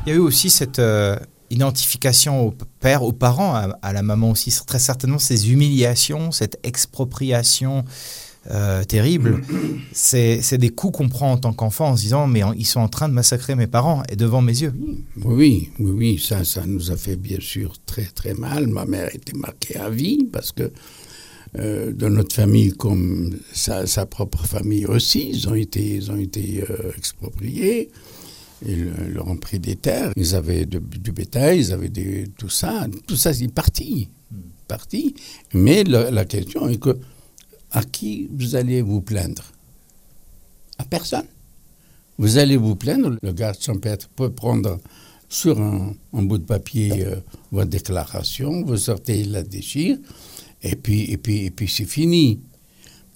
Il 0.05 0.09
y 0.09 0.11
a 0.11 0.15
eu 0.15 0.19
aussi 0.19 0.49
cette 0.49 0.79
euh, 0.79 1.17
identification 1.49 2.47
au 2.47 2.55
père, 2.79 3.03
aux 3.03 3.11
parents, 3.11 3.55
à, 3.81 3.93
la 3.93 4.01
maman 4.01 4.31
aussi, 4.31 4.51
très 4.65 4.79
certainement 4.79 5.19
ces 5.19 5.51
humiliations, 5.51 6.31
cette 6.31 6.59
expropriation 6.63 7.85
euh, 8.49 8.83
terribles, 8.83 9.41
c'est 9.91 10.57
des 10.57 10.69
coups 10.69 10.97
qu'on 10.97 11.09
prend 11.09 11.33
en 11.33 11.37
tant 11.37 11.53
qu'enfant 11.53 11.89
en 11.89 11.97
se 11.97 12.03
disant 12.03 12.27
mais 12.27 12.41
ils 12.55 12.65
sont 12.65 12.79
en 12.79 12.87
train 12.87 13.09
de 13.09 13.13
massacrer 13.13 13.55
mes 13.55 13.67
parents 13.67 14.03
et 14.09 14.15
devant 14.15 14.41
mes 14.41 14.61
yeux. 14.61 14.73
Oui, 15.23 15.69
oui, 15.79 15.91
oui, 15.91 16.19
ça, 16.23 16.43
ça 16.43 16.65
nous 16.65 16.91
a 16.91 16.97
fait 16.97 17.15
bien 17.15 17.39
sûr 17.39 17.73
très 17.85 18.05
très 18.05 18.33
mal. 18.33 18.67
Ma 18.67 18.85
mère 18.85 19.13
était 19.13 19.37
marquée 19.37 19.77
à 19.77 19.89
vie 19.89 20.27
parce 20.31 20.51
que 20.51 20.71
euh, 21.59 21.93
de 21.93 22.07
notre 22.07 22.35
famille 22.35 22.71
comme 22.71 23.35
sa, 23.53 23.87
sa 23.87 24.05
propre 24.05 24.45
famille 24.45 24.85
aussi, 24.85 25.29
ils 25.29 25.47
ont 25.47 25.55
été, 25.55 25.95
ils 25.95 26.11
ont 26.11 26.17
été 26.17 26.63
euh, 26.69 26.91
expropriés. 26.97 27.89
Ils 28.65 28.87
euh, 28.87 29.13
leur 29.13 29.27
ont 29.27 29.37
pris 29.37 29.59
des 29.59 29.75
terres, 29.75 30.11
ils 30.15 30.35
avaient 30.35 30.65
du 30.65 31.11
bétail, 31.11 31.59
ils 31.59 31.73
avaient 31.73 31.91
tout 32.37 32.49
ça, 32.49 32.87
tout 33.05 33.15
ça 33.15 33.33
c'est 33.33 33.47
parti, 33.47 34.09
parti. 34.67 35.15
Mais 35.53 35.83
la 35.83 36.25
question 36.25 36.67
est 36.67 36.77
que 36.77 36.97
à 37.71 37.83
qui 37.83 38.29
vous 38.31 38.55
allez 38.55 38.81
vous 38.81 39.01
plaindre? 39.01 39.43
À 40.77 40.85
personne. 40.85 41.25
Vous 42.17 42.37
allez 42.37 42.57
vous 42.57 42.75
plaindre, 42.75 43.17
le 43.21 43.31
garde 43.31 43.61
champêtre 43.61 44.09
peut 44.09 44.31
prendre 44.31 44.79
sur 45.29 45.61
un, 45.61 45.93
bout 46.13 46.37
de 46.37 46.45
papier 46.45 47.05
euh, 47.05 47.17
votre 47.51 47.69
déclaration, 47.69 48.63
vous 48.63 48.77
sortez, 48.77 49.23
la 49.25 49.43
déchire, 49.43 49.97
et 50.63 50.75
puis, 50.75 51.11
et 51.11 51.17
puis, 51.17 51.45
et 51.45 51.51
puis 51.51 51.67
c'est 51.67 51.85
fini. 51.85 52.39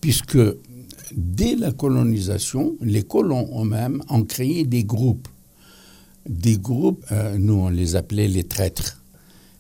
Puisque 0.01 0.37
dès 1.15 1.55
la 1.55 1.71
colonisation, 1.71 2.75
les 2.81 3.03
colons 3.03 3.49
eux-mêmes 3.61 4.03
ont 4.09 4.23
créé 4.23 4.65
des 4.65 4.83
groupes. 4.83 5.27
Des 6.29 6.57
groupes, 6.57 7.03
euh, 7.11 7.37
nous 7.37 7.53
on 7.53 7.69
les 7.69 7.95
appelait 7.95 8.27
les 8.27 8.43
traîtres. 8.43 9.01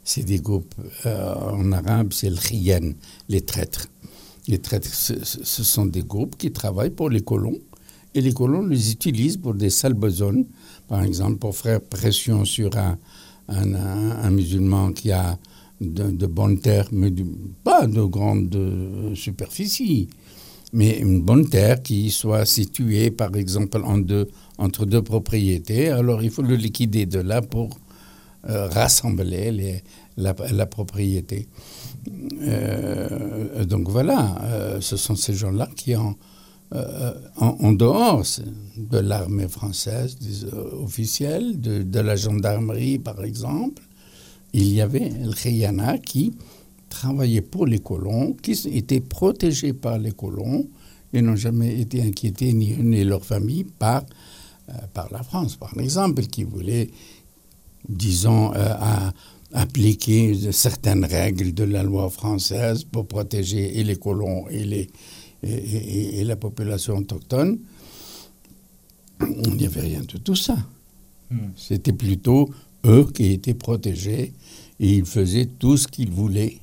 C'est 0.03 0.23
des 0.23 0.39
groupes, 0.39 0.75
euh, 1.05 1.33
en 1.33 1.71
arabe 1.71 2.11
c'est 2.13 2.29
le 2.29 2.35
khiyan, 2.37 2.93
les 3.29 3.41
traîtres. 3.41 3.87
Ce, 4.91 5.63
sont 5.63 5.85
des 5.85 6.03
groupes 6.03 6.37
qui 6.37 6.51
travaillent 6.51 6.89
pour 6.91 7.09
les 7.09 7.21
colons 7.21 7.57
et 8.13 8.21
les 8.21 8.33
colons 8.33 8.65
les 8.65 8.91
utilisent 8.91 9.37
pour 9.37 9.53
des 9.53 9.69
sales 9.69 9.93
besognes, 9.93 10.45
par 10.87 11.03
exemple 11.03 11.37
pour 11.37 11.55
faire 11.55 11.79
pression 11.79 12.43
sur 12.43 12.71
un, 12.77 14.29
musulman 14.29 14.91
qui 14.91 15.11
a 15.11 15.37
de, 15.79 16.11
de 16.11 16.27
bonnes 16.27 16.59
terres, 16.59 16.87
mais 16.91 17.11
pas 17.63 17.87
de 17.87 18.01
grande 18.03 18.53
euh, 18.55 19.15
superficie, 19.15 20.07
mais 20.73 20.99
une 20.99 21.21
bonne 21.21 21.49
terre 21.49 21.81
qui 21.81 22.11
soit 22.11 22.45
située 22.45 23.11
par 23.11 23.35
exemple 23.35 23.81
entre 24.57 24.85
deux 24.85 25.01
propriétés. 25.01 25.89
Alors 25.89 26.21
il 26.23 26.29
faut 26.29 26.43
le 26.43 26.55
liquider 26.55 27.05
de 27.05 27.19
là 27.19 27.41
pour 27.41 27.69
euh, 28.49 28.67
rassembler 28.67 29.81
la 30.17 30.65
propriété. 30.65 31.47
Euh, 32.41 33.65
donc 33.65 33.89
voilà, 33.89 34.35
euh, 34.43 34.81
ce 34.81 34.97
sont 34.97 35.15
ces 35.15 35.33
gens-là 35.33 35.69
qui 35.75 35.93
euh, 35.93 37.13
en, 37.37 37.47
en 37.59 37.71
dehors 37.73 38.23
de 38.77 38.97
l'armée 38.97 39.47
française, 39.47 40.17
euh, 40.53 40.83
officiels, 40.83 41.59
de, 41.59 41.83
de 41.83 41.99
la 41.99 42.15
gendarmerie 42.15 42.97
par 42.97 43.23
exemple, 43.23 43.83
il 44.53 44.67
y 44.73 44.81
avait 44.81 45.09
le 45.09 45.31
Khayana 45.31 45.97
qui 45.97 46.33
travaillait 46.89 47.41
pour 47.41 47.65
les 47.67 47.79
colons, 47.79 48.33
qui 48.41 48.51
étaient 48.73 48.99
protégés 49.01 49.73
par 49.73 49.97
les 49.97 50.11
colons 50.11 50.67
et 51.13 51.21
n'ont 51.21 51.35
jamais 51.35 51.79
été 51.79 52.01
inquiétés, 52.01 52.53
ni 52.53 52.73
eux 52.73 52.83
ni 52.83 53.03
leur 53.03 53.23
famille, 53.23 53.63
par, 53.65 54.03
euh, 54.69 54.73
par 54.93 55.11
la 55.11 55.23
France, 55.23 55.55
par 55.57 55.77
exemple, 55.77 56.23
qui 56.23 56.43
voulait, 56.43 56.89
disons, 57.87 58.53
euh, 58.53 58.73
à- 58.79 59.13
appliquer 59.53 60.51
certaines 60.51 61.05
règles 61.05 61.53
de 61.53 61.63
la 61.63 61.83
loi 61.83 62.09
française 62.09 62.83
pour 62.83 63.07
protéger 63.07 63.79
et 63.79 63.83
les 63.83 63.95
colons 63.97 64.47
et, 64.49 64.63
les, 64.63 64.89
et, 65.43 65.51
et- 65.53 66.19
et 66.19 66.23
la 66.23 66.35
population 66.35 66.97
autochtone. 66.97 67.59
Il 69.45 69.55
n'y 69.55 69.65
avait 69.65 69.81
rien 69.81 70.01
de 70.01 70.17
tout 70.17 70.35
ça. 70.35 70.57
C'était 71.55 71.93
plutôt 71.93 72.49
eux 72.85 73.05
qui 73.13 73.33
étaient 73.33 73.53
protégés 73.53 74.33
et 74.79 74.93
ils 74.97 75.05
faisaient 75.05 75.45
tout 75.59 75.77
ce 75.77 75.87
qu'ils 75.87 76.09
voulaient. 76.11 76.57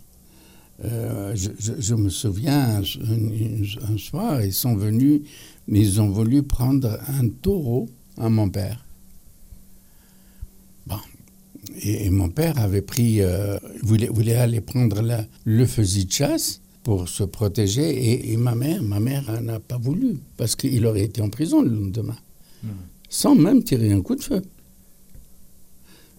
Euh, 0.84 1.34
je, 1.34 1.50
je- 1.58 1.72
je 1.80 1.94
me 1.94 2.08
souviens, 2.08 2.78
un, 2.78 2.82
un- 2.82 3.94
un 3.94 3.98
soir, 3.98 4.42
ils 4.44 4.52
sont 4.52 4.76
venus, 4.76 5.22
mais 5.66 5.80
ils 5.80 6.00
ont 6.00 6.08
voulu 6.10 6.42
prendre 6.42 6.98
un 7.08 7.28
taureau 7.28 7.88
à 8.16 8.28
mon 8.28 8.48
père. 8.48 8.84
Et, 11.82 12.06
et 12.06 12.10
mon 12.10 12.28
père 12.28 12.58
avait 12.58 12.82
pris, 12.82 13.20
euh, 13.20 13.56
voulait, 13.82 14.08
voulait 14.08 14.34
aller 14.36 14.60
prendre 14.60 15.00
la- 15.02 15.24
le 15.44 15.64
fusil 15.66 16.06
de 16.06 16.12
chasse 16.12 16.60
pour 16.82 17.08
se 17.08 17.22
protéger 17.24 17.88
et, 17.88 18.32
et 18.32 18.36
ma 18.36 18.54
mère, 18.54 18.82
ma 18.82 18.98
mère 19.00 19.40
n'a 19.42 19.60
pas 19.60 19.78
voulu 19.78 20.18
parce 20.36 20.56
qu'il 20.56 20.84
aurait 20.86 21.04
été 21.04 21.20
en 21.22 21.28
prison 21.30 21.62
le 21.62 21.70
lendemain, 21.70 22.16
sans 23.08 23.34
même 23.34 23.62
tirer 23.62 23.92
un 23.92 24.00
coup 24.00 24.16
de 24.16 24.22
feu. 24.22 24.42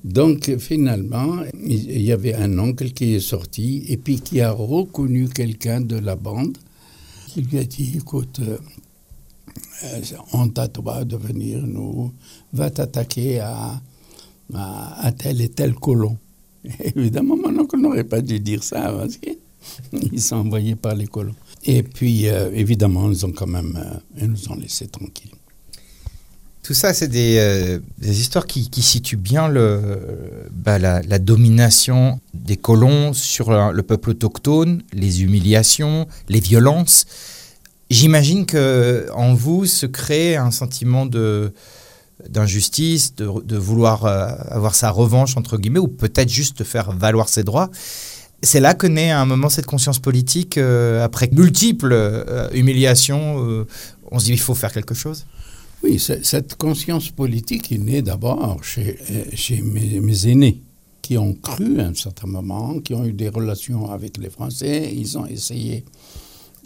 Donc 0.03 0.55
finalement, 0.59 1.41
il 1.65 1.91
il 1.91 2.01
y 2.01 2.11
avait 2.13 2.33
un 2.35 2.57
oncle 2.59 2.91
qui 2.91 3.15
est 3.15 3.19
sorti 3.19 3.83
et 3.89 3.97
puis 3.97 4.21
qui 4.21 4.39
a 4.41 4.51
reconnu 4.51 5.27
quelqu'un 5.27 5.81
de 5.81 5.97
la 5.97 6.15
bande 6.15 6.57
qui 7.27 7.41
lui 7.41 7.57
a 7.59 7.63
dit, 7.65 7.93
écoute, 7.97 8.39
euh, 8.39 8.57
euh, 9.83 10.01
on 10.33 10.47
t'a 10.49 10.67
toi 10.67 11.03
de 11.03 11.15
venir 11.17 11.65
nous, 11.67 12.11
va 12.53 12.69
t'attaquer 12.71 13.39
à, 13.39 13.81
à, 14.53 15.11
tel 15.17 15.41
et 15.41 15.49
tel 15.49 15.73
colon. 15.73 16.17
Évidemment, 16.95 17.37
mon 17.37 17.57
oncle 17.59 17.77
n'aurait 17.77 18.03
pas 18.03 18.21
dû 18.21 18.39
dire 18.39 18.63
ça 18.63 18.91
parce 18.91 19.17
qu'ils 19.17 20.21
sont 20.21 20.37
envoyés 20.37 20.75
par 20.75 20.95
les 20.95 21.07
colons. 21.07 21.35
Et 21.65 21.83
puis, 21.83 22.27
euh, 22.27 22.51
évidemment, 22.53 23.11
ils 23.11 23.25
ont 23.25 23.31
quand 23.31 23.47
même, 23.47 23.77
euh, 23.77 23.97
ils 24.21 24.27
nous 24.27 24.51
ont 24.51 24.55
laissés 24.55 24.87
tranquilles. 24.87 25.31
Tout 26.63 26.73
ça, 26.73 26.93
c'est 26.93 27.07
des, 27.07 27.37
euh, 27.39 27.79
histoires 28.01 28.45
qui, 28.45 28.69
situent 28.81 29.17
bien 29.17 29.49
bah, 30.51 30.77
la, 30.77 31.01
la 31.01 31.19
domination 31.19 32.19
des 32.33 32.57
colons 32.57 33.11
sur 33.13 33.49
le, 33.49 33.73
le 33.73 33.83
peuple 33.83 34.11
autochtone, 34.11 34.83
les 34.93 35.23
humiliations, 35.23 36.07
les 36.27 36.39
violences. 36.39 37.05
J'imagine 37.89 38.45
que 38.45 39.07
en 39.15 39.33
vous 39.33 39.65
se 39.65 39.87
crée 39.87 40.35
un 40.35 40.51
sentiment 40.51 41.07
de 41.07 41.53
d'injustice, 42.27 43.15
de, 43.15 43.57
vouloir 43.57 44.05
euh, 44.05 44.27
avoir 44.49 44.75
sa 44.75 44.89
revanche 44.91 45.37
entre 45.37 45.57
guillemets, 45.57 45.79
ou 45.79 45.87
peut-être 45.87 46.29
juste 46.29 46.63
faire 46.63 46.91
valoir 46.91 47.29
ses 47.29 47.43
droits. 47.43 47.69
C'est 48.41 48.59
là 48.59 48.73
que 48.73 48.87
naît 48.87 49.11
à 49.11 49.21
un 49.21 49.25
moment 49.25 49.49
cette 49.49 49.65
conscience 49.65 49.99
politique 49.99 50.57
euh, 50.57 51.03
après 51.03 51.29
multiples 51.31 51.91
euh, 51.93 52.49
humiliations. 52.53 53.65
on 54.11 54.19
se 54.19 54.25
dit 54.25 54.31
il 54.33 54.39
faut 54.39 54.55
faire 54.55 54.71
quelque 54.71 54.95
chose? 54.95 55.25
Oui, 55.83 55.99
ce- 55.99 56.23
cette 56.23 56.55
conscience 56.55 57.09
politique 57.09 57.71
est 57.71 57.77
née 57.77 58.01
d'abord 58.01 58.63
chez, 58.63 58.97
chez 59.33 59.61
mes, 59.61 59.99
mes 60.01 60.27
aînés, 60.27 60.61
qui 61.01 61.17
ont 61.17 61.33
cru 61.33 61.79
à 61.79 61.87
un 61.87 61.93
certain 61.93 62.27
moment, 62.27 62.79
qui 62.79 62.93
ont 62.93 63.05
eu 63.05 63.13
des 63.13 63.29
relations 63.29 63.89
avec 63.91 64.17
les 64.17 64.29
Français. 64.29 64.91
Ils 64.93 65.17
ont 65.17 65.25
essayé 65.25 65.85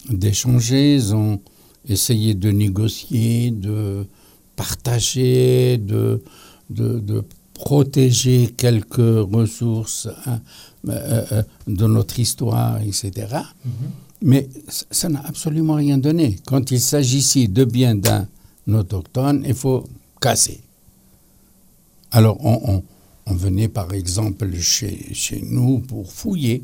d'échanger, 0.09 0.95
ils 0.95 1.15
ont 1.15 1.39
essayé 1.87 2.33
de 2.33 2.51
négocier, 2.51 3.51
de 3.51 4.05
partager, 4.55 5.77
de, 5.77 6.21
de, 6.69 6.99
de 6.99 7.23
protéger 7.53 8.53
quelques 8.57 8.95
ressources 9.31 10.07
hein, 10.25 10.39
euh, 10.89 11.25
euh, 11.31 11.43
de 11.67 11.85
notre 11.87 12.19
histoire, 12.19 12.81
etc. 12.81 13.27
Mais 14.21 14.47
c- 14.67 14.85
ça 14.91 15.09
n'a 15.09 15.21
absolument 15.25 15.75
rien 15.75 15.97
donné. 15.97 16.37
Quand 16.45 16.71
il 16.71 16.79
s'agissait 16.81 17.47
de 17.47 17.63
bien 17.65 17.95
d'un 17.95 18.27
autochtone, 18.67 19.43
il 19.45 19.53
faut 19.53 19.85
casser. 20.21 20.61
Alors, 22.11 22.37
on, 22.45 22.61
on- 22.75 22.83
on 23.25 23.33
venait 23.35 23.69
par 23.69 23.93
exemple 23.93 24.51
chez, 24.59 25.13
chez 25.13 25.41
nous 25.45 25.79
pour 25.79 26.11
fouiller. 26.11 26.63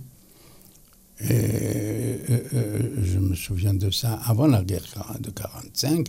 Et, 1.21 1.25
euh, 1.31 2.17
euh, 2.53 2.79
je 3.03 3.19
me 3.19 3.35
souviens 3.35 3.73
de 3.73 3.89
ça 3.91 4.19
avant 4.25 4.47
la 4.47 4.63
guerre 4.63 4.83
de 5.19 5.29
45. 5.31 6.07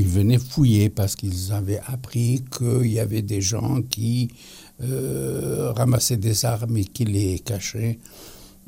Ils 0.00 0.06
venaient 0.06 0.38
fouiller 0.52 0.90
parce 0.90 1.14
qu'ils 1.16 1.52
avaient 1.52 1.80
appris 1.86 2.44
qu'il 2.56 2.86
y 2.92 3.00
avait 3.00 3.22
des 3.22 3.40
gens 3.52 3.82
qui 3.82 4.30
euh, 4.80 5.72
ramassaient 5.72 6.16
des 6.28 6.44
armes 6.44 6.76
et 6.76 6.84
qui 6.84 7.04
les 7.04 7.40
cachaient 7.40 7.98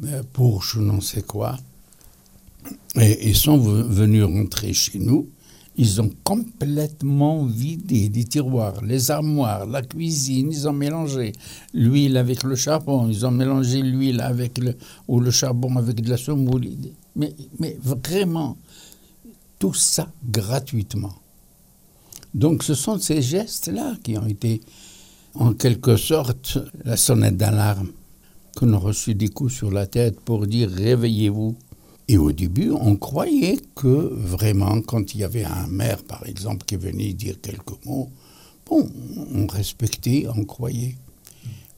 euh, 0.04 0.22
pour 0.32 0.64
je 0.64 0.80
n'en 0.80 1.00
sais 1.00 1.22
quoi. 1.22 1.56
Et 2.96 3.28
ils 3.28 3.36
sont 3.36 3.58
ve- 3.58 3.86
venus 4.00 4.24
rentrer 4.24 4.72
chez 4.72 4.98
nous. 4.98 5.28
Ils 5.76 6.00
ont 6.02 6.10
complètement 6.24 7.46
vidé 7.46 8.10
les 8.12 8.24
tiroirs, 8.24 8.84
les 8.84 9.10
armoires, 9.12 9.64
la 9.66 9.82
cuisine. 9.82 10.50
Ils 10.52 10.66
ont 10.68 10.72
mélangé 10.72 11.30
l'huile 11.72 12.16
avec 12.16 12.42
le 12.42 12.56
charbon. 12.56 13.08
Ils 13.08 13.24
ont 13.24 13.30
mélangé 13.30 13.80
l'huile 13.80 14.20
avec 14.20 14.60
ou 15.06 15.20
le 15.20 15.30
charbon 15.30 15.76
avec 15.76 16.00
de 16.02 16.10
la 16.10 16.16
semoule. 16.16 16.66
Mais 17.14 17.78
vraiment, 17.82 18.58
tout 19.60 19.74
ça 19.74 20.10
gratuitement. 20.28 21.14
Donc, 22.34 22.62
ce 22.62 22.74
sont 22.74 22.98
ces 22.98 23.22
gestes-là 23.22 23.96
qui 24.02 24.16
ont 24.16 24.26
été, 24.26 24.60
en 25.34 25.52
quelque 25.52 25.96
sorte, 25.96 26.58
la 26.84 26.96
sonnette 26.96 27.36
d'alarme 27.36 27.90
qu'on 28.56 28.72
a 28.72 28.78
reçu 28.78 29.14
des 29.14 29.28
coups 29.28 29.54
sur 29.54 29.70
la 29.70 29.86
tête 29.86 30.20
pour 30.20 30.46
dire 30.46 30.70
réveillez-vous. 30.70 31.56
Et 32.08 32.18
au 32.18 32.32
début, 32.32 32.70
on 32.72 32.96
croyait 32.96 33.58
que 33.76 33.86
vraiment, 33.86 34.80
quand 34.80 35.14
il 35.14 35.20
y 35.20 35.24
avait 35.24 35.44
un 35.44 35.68
maire, 35.68 36.02
par 36.02 36.26
exemple, 36.26 36.64
qui 36.66 36.76
venait 36.76 37.12
dire 37.12 37.36
quelques 37.40 37.84
mots, 37.84 38.10
bon, 38.66 38.90
on 39.32 39.46
respectait, 39.46 40.26
on 40.34 40.44
croyait. 40.44 40.96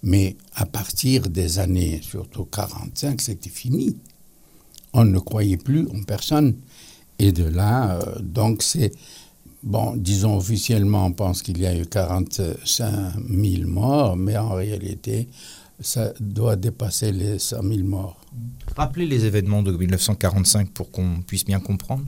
Mais 0.02 0.36
à 0.54 0.66
partir 0.66 1.28
des 1.28 1.58
années, 1.58 2.00
surtout 2.02 2.46
45, 2.46 3.20
c'était 3.20 3.50
fini. 3.50 3.96
On 4.94 5.04
ne 5.04 5.18
croyait 5.18 5.58
plus 5.58 5.86
en 5.88 6.02
personne. 6.02 6.56
Et 7.18 7.30
de 7.32 7.44
là, 7.44 8.00
euh, 8.00 8.18
donc 8.20 8.62
c'est, 8.62 8.92
bon, 9.62 9.94
disons 9.96 10.36
officiellement, 10.36 11.06
on 11.06 11.12
pense 11.12 11.42
qu'il 11.42 11.58
y 11.58 11.66
a 11.66 11.76
eu 11.76 11.86
45 11.86 13.14
000 13.28 13.68
morts, 13.68 14.16
mais 14.16 14.36
en 14.36 14.54
réalité, 14.54 15.28
ça 15.80 16.12
doit 16.20 16.56
dépasser 16.56 17.12
les 17.12 17.38
100 17.38 17.62
000 17.62 17.84
morts. 17.84 18.20
Rappelez 18.76 19.06
les 19.06 19.24
événements 19.24 19.62
de 19.62 19.72
1945 19.72 20.70
pour 20.70 20.90
qu'on 20.90 21.22
puisse 21.26 21.44
bien 21.44 21.60
comprendre. 21.60 22.04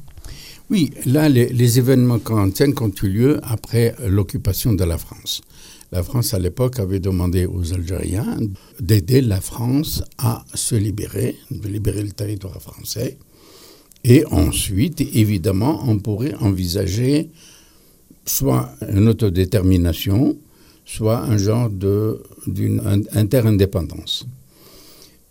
Oui, 0.71 0.93
là, 1.05 1.29
les, 1.29 1.49
les 1.49 1.79
événements 1.79 2.19
45 2.19 2.81
ont 2.81 2.93
eu 3.03 3.09
lieu 3.09 3.41
après 3.43 3.95
l'occupation 4.07 4.73
de 4.73 4.85
la 4.85 4.97
France. 4.97 5.43
La 5.93 6.03
France, 6.03 6.35
à 6.35 6.39
l'époque, 6.39 6.79
avait 6.81 7.01
demandé 7.01 7.47
aux 7.47 7.73
Algériens 7.75 8.39
d'aider 8.81 9.21
la 9.21 9.41
France 9.41 10.03
à 10.19 10.45
se 10.55 10.75
libérer, 10.75 11.37
de 11.51 11.69
libérer 11.69 12.03
le 12.03 12.11
territoire 12.11 12.61
français. 12.61 13.19
Et 14.05 14.25
ensuite, 14.27 15.01
évidemment, 15.01 15.83
on 15.87 15.99
pourrait 15.99 16.35
envisager 16.35 17.31
soit 18.27 18.71
une 18.89 19.09
autodétermination, 19.09 20.37
soit 20.85 21.21
un 21.21 21.39
genre 21.39 21.71
d'une 21.71 23.03
interindépendance. 23.13 24.27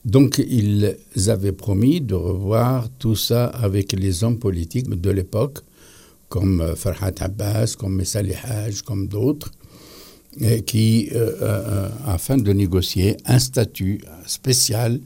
Donc 0.06 0.38
ils 0.40 0.96
avaient 1.28 1.54
promis 1.54 2.02
de 2.02 2.16
revoir 2.16 2.90
tout 3.00 3.16
ça 3.16 3.46
avec 3.46 3.94
les 3.94 4.24
hommes 4.24 4.38
politiques 4.38 4.90
de 4.90 5.10
l'époque, 5.12 5.60
comme 6.28 6.74
Farhat 6.76 7.14
Abbas, 7.20 7.76
comme 7.78 7.96
Messali 7.96 8.34
Haj, 8.34 8.82
comme 8.82 9.08
d'autres, 9.08 9.52
qui, 10.66 11.10
euh, 11.14 11.32
euh, 11.42 11.90
afin 12.08 12.38
de 12.38 12.52
négocier 12.52 13.18
un 13.26 13.40
statut 13.40 14.02
spécial 14.26 15.00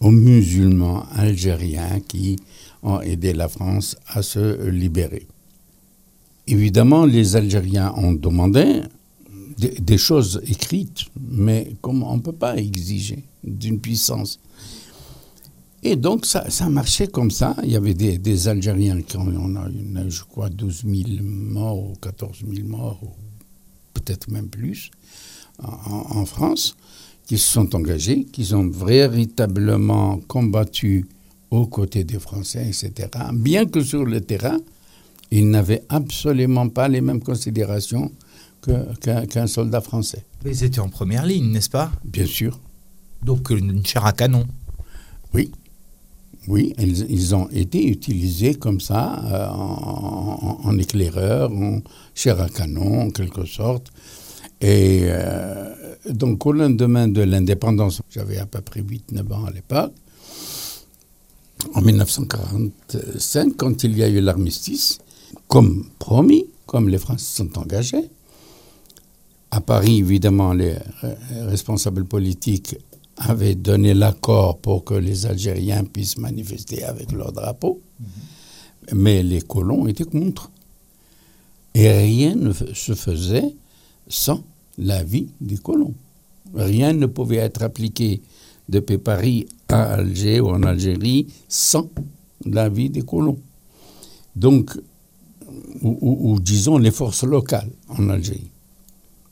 aux 0.00 0.12
musulmans 0.12 1.04
algériens 1.14 2.00
qui 2.06 2.36
ont 2.82 3.00
aidé 3.00 3.32
la 3.32 3.48
France 3.48 3.96
à 4.06 4.22
se 4.22 4.68
libérer. 4.68 5.26
Évidemment, 6.46 7.06
les 7.06 7.36
Algériens 7.36 7.92
ont 7.96 8.12
demandé 8.12 8.82
des, 9.58 9.98
choses 9.98 10.42
écrites, 10.46 11.04
mais 11.20 11.74
comme 11.80 12.02
on 12.02 12.16
ne 12.16 12.20
peut 12.20 12.32
pas 12.32 12.56
exiger 12.56 13.24
d'une 13.44 13.80
puissance. 13.80 14.40
Et 15.84 15.96
donc, 15.96 16.26
ça, 16.26 16.68
marchait 16.68 17.08
comme 17.08 17.30
ça. 17.30 17.56
Il 17.64 17.70
y 17.70 17.76
avait 17.76 17.94
des, 17.94 18.48
Algériens 18.48 19.02
qui 19.02 19.16
ont, 19.16 19.26
on 19.26 19.56
a 19.56 20.08
je 20.08 20.22
crois, 20.22 20.48
12 20.48 20.84
000 20.86 21.22
morts 21.22 21.78
ou 21.78 21.94
14 22.00 22.38
000 22.48 22.68
morts, 22.68 23.00
ou 23.02 23.08
peut-être 23.94 24.30
même 24.30 24.48
plus, 24.48 24.90
en, 25.58 26.24
France, 26.24 26.76
qui 27.26 27.38
se 27.38 27.52
sont 27.52 27.74
engagés, 27.74 28.24
qui 28.24 28.52
ont 28.54 28.68
véritablement 28.68 30.18
combattu 30.28 31.06
aux 31.52 31.66
côtés 31.66 32.02
des 32.02 32.18
Français, 32.18 32.66
etc. 32.66 33.08
Bien 33.34 33.66
que 33.66 33.84
sur 33.84 34.04
le 34.04 34.22
terrain, 34.22 34.56
ils 35.30 35.48
n'avaient 35.48 35.82
absolument 35.90 36.68
pas 36.70 36.88
les 36.88 37.02
mêmes 37.02 37.22
considérations 37.22 38.10
qu'un 39.00 39.46
soldat 39.46 39.82
français. 39.82 40.24
Mais 40.44 40.52
ils 40.52 40.64
étaient 40.64 40.80
en 40.80 40.88
première 40.88 41.26
ligne, 41.26 41.50
n'est-ce 41.50 41.68
pas? 41.68 41.92
Bien 42.04 42.24
sûr. 42.24 42.58
Donc 43.22 43.50
une 43.50 43.84
chair 43.84 44.06
à 44.06 44.12
canon. 44.12 44.46
Oui. 45.34 45.50
Oui, 46.48 46.74
ils, 46.78 47.34
ont 47.36 47.48
été 47.50 47.86
utilisés 47.86 48.54
comme 48.54 48.80
ça, 48.80 49.22
euh, 49.32 49.46
en, 49.48 50.76
éclaireur, 50.76 51.52
en 51.52 51.82
chair 52.14 52.40
à 52.40 52.48
canon, 52.48 53.02
en 53.02 53.10
quelque 53.10 53.44
sorte. 53.44 53.92
Et 54.60 55.02
euh, 55.04 55.72
donc, 56.10 56.44
au 56.44 56.52
lendemain 56.52 57.06
de 57.06 57.22
l'indépendance, 57.22 58.00
j'avais 58.10 58.38
à 58.38 58.46
peu 58.46 58.60
près 58.60 58.80
8-9 58.80 59.32
ans 59.32 59.44
à 59.44 59.52
l'époque, 59.52 59.92
en 61.74 61.80
1945, 61.82 63.56
quand 63.56 63.84
il 63.84 63.96
y 63.96 64.02
a 64.02 64.08
eu 64.08 64.20
l'armistice, 64.20 64.98
comme 65.48 65.86
promis, 65.98 66.46
comme 66.66 66.88
les 66.88 66.98
Français 66.98 67.42
sont 67.42 67.58
engagés, 67.58 68.10
à 69.50 69.60
Paris, 69.60 69.98
évidemment, 69.98 70.54
les 70.54 70.76
responsables 71.46 72.04
politiques 72.06 72.76
avaient 73.16 73.54
donné 73.54 73.92
l'accord 73.92 74.58
pour 74.58 74.84
que 74.84 74.94
les 74.94 75.26
Algériens 75.26 75.84
puissent 75.84 76.16
manifester 76.16 76.84
avec 76.84 77.12
leur 77.12 77.32
drapeau, 77.32 77.80
mhm. 78.00 78.98
mais 78.98 79.22
les 79.22 79.42
colons 79.42 79.86
étaient 79.86 80.04
contre. 80.04 80.50
Et 81.74 81.90
rien 81.90 82.34
ne 82.34 82.52
se 82.52 82.94
faisait 82.94 83.54
sans 84.08 84.42
l'avis 84.78 85.28
des 85.40 85.58
colons. 85.58 85.94
Rien 86.54 86.92
ne 86.92 87.06
pouvait 87.06 87.36
être 87.36 87.62
appliqué 87.62 88.22
depuis 88.72 88.98
Paris 88.98 89.46
à 89.68 89.94
Alger 89.94 90.40
ou 90.40 90.48
en 90.48 90.62
Algérie 90.64 91.26
sans 91.48 91.88
l'avis 92.44 92.90
des 92.90 93.02
colons. 93.02 93.38
Donc, 94.34 94.72
ou 95.82 96.38
disons 96.40 96.78
les 96.78 96.90
forces 96.90 97.24
locales 97.24 97.70
en 97.88 98.08
Algérie. 98.08 98.52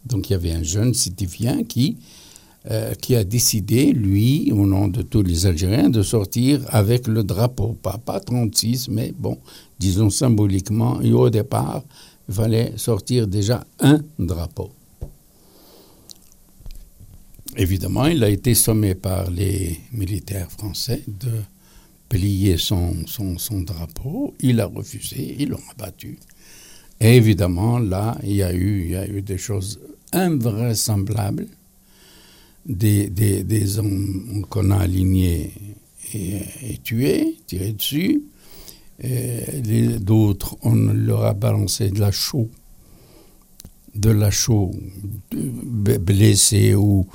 Donc 0.05 0.31
il 0.31 0.33
y 0.33 0.37
avait 0.37 0.53
un 0.53 0.62
jeune 0.62 0.92
qui, 0.92 1.96
euh, 2.70 2.94
qui 2.94 3.16
a 3.16 3.24
décidé, 3.24 3.92
lui, 3.92 4.53
au 4.53 4.66
nom 4.66 4.88
de 4.88 5.03
tous 5.03 5.22
les 5.22 5.46
Algériens, 5.46 5.90
de 5.90 6.03
sortir 6.03 6.61
avec 6.68 7.07
le 7.07 7.22
drapeau. 7.22 7.76
Pas, 7.83 7.98
pas 7.98 8.20
36, 8.20 8.88
mais 8.88 9.12
bon, 9.16 9.38
disons 9.79 10.11
symboliquement. 10.11 11.00
Et 11.00 11.12
au 11.12 11.31
départ, 11.31 11.83
il 12.29 12.35
fallait 12.35 12.72
sortir 12.76 13.26
déjà 13.26 13.64
un 13.81 14.00
drapeau. 14.18 14.70
Évidemment, 17.57 18.07
il 18.07 18.23
a 18.23 18.29
été 18.29 18.55
sommé 18.55 18.95
par 18.95 19.31
les 19.31 19.81
militaires 19.93 20.51
français 20.51 21.03
de 21.09 21.31
plier 22.09 22.57
son, 22.59 22.95
drapeau. 23.63 24.35
Il 24.41 24.61
a 24.61 24.67
refusé, 24.67 25.37
ils 25.39 25.49
l'ont 25.49 25.61
abattu. 25.73 26.19
Et 27.01 27.17
évidemment, 27.17 27.79
là, 27.79 28.19
il 28.23 28.33
y 28.33 28.43
a 28.43 28.55
eu, 28.55 29.23
des 29.23 29.39
choses 29.39 29.81
invraisemblables. 30.13 31.49
Des, 32.67 33.79
hommes 33.79 34.45
qu'on 34.49 34.71
a 34.71 34.77
alignés 34.81 35.53
et, 36.15 36.79
tués, 36.85 37.37
tirés 37.47 37.73
dessus. 37.73 38.23
D'autres, 40.01 40.57
on 40.63 40.75
leur 40.75 41.25
a 41.25 41.33
balancé 41.33 41.91
de 41.91 42.01
la 42.01 42.13
chaux, 42.13 42.51
de 43.95 44.11
la 44.11 44.31
chaux, 44.31 44.73
blessés 45.33 46.75
ou, 46.75 47.07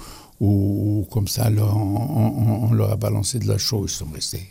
ou, 0.41 1.07
comme 1.11 1.27
ça, 1.27 1.49
on, 1.49 2.67
on, 2.69 2.73
leur 2.73 2.91
a 2.91 2.95
balancé 2.97 3.39
de 3.39 3.47
la 3.47 3.57
chaux, 3.57 3.85
ils 3.85 3.89
sont 3.89 4.07
restés 4.13 4.49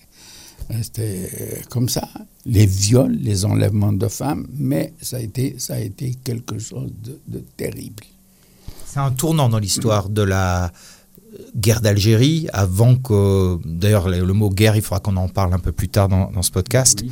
c'était 0.83 1.63
comme 1.71 1.89
ça. 1.89 2.09
Les 2.47 2.67
viols, 2.67 3.17
les 3.21 3.45
enlèvements 3.45 3.93
de 3.93 4.09
femmes, 4.09 4.47
mais 4.55 4.95
ça 5.01 5.17
a 5.17 5.21
été, 5.21 5.57
ça 5.59 5.75
a 5.75 5.79
été 5.79 6.15
quelque 6.25 6.59
chose 6.59 6.93
de, 7.27 7.39
terrible. 7.57 8.05
C'est 8.87 9.01
un 9.01 9.11
tournant 9.11 9.49
dans 9.49 9.59
l'histoire 9.59 10.09
de 10.09 10.23
la 10.23 10.73
guerre 11.57 11.81
d'Algérie, 11.81 12.49
avant 12.53 12.97
que... 12.97 13.59
D'ailleurs, 13.65 14.09
le, 14.09 14.33
mot 14.33 14.51
guerre, 14.51 14.77
il 14.77 14.83
faudra 14.83 15.01
qu'on 15.01 15.17
en 15.17 15.29
parle 15.29 15.53
un 15.53 15.59
peu 15.59 15.73
plus 15.73 15.89
tard 15.89 16.09
dans, 16.09 16.43
ce 16.43 16.51
podcast. 16.51 17.03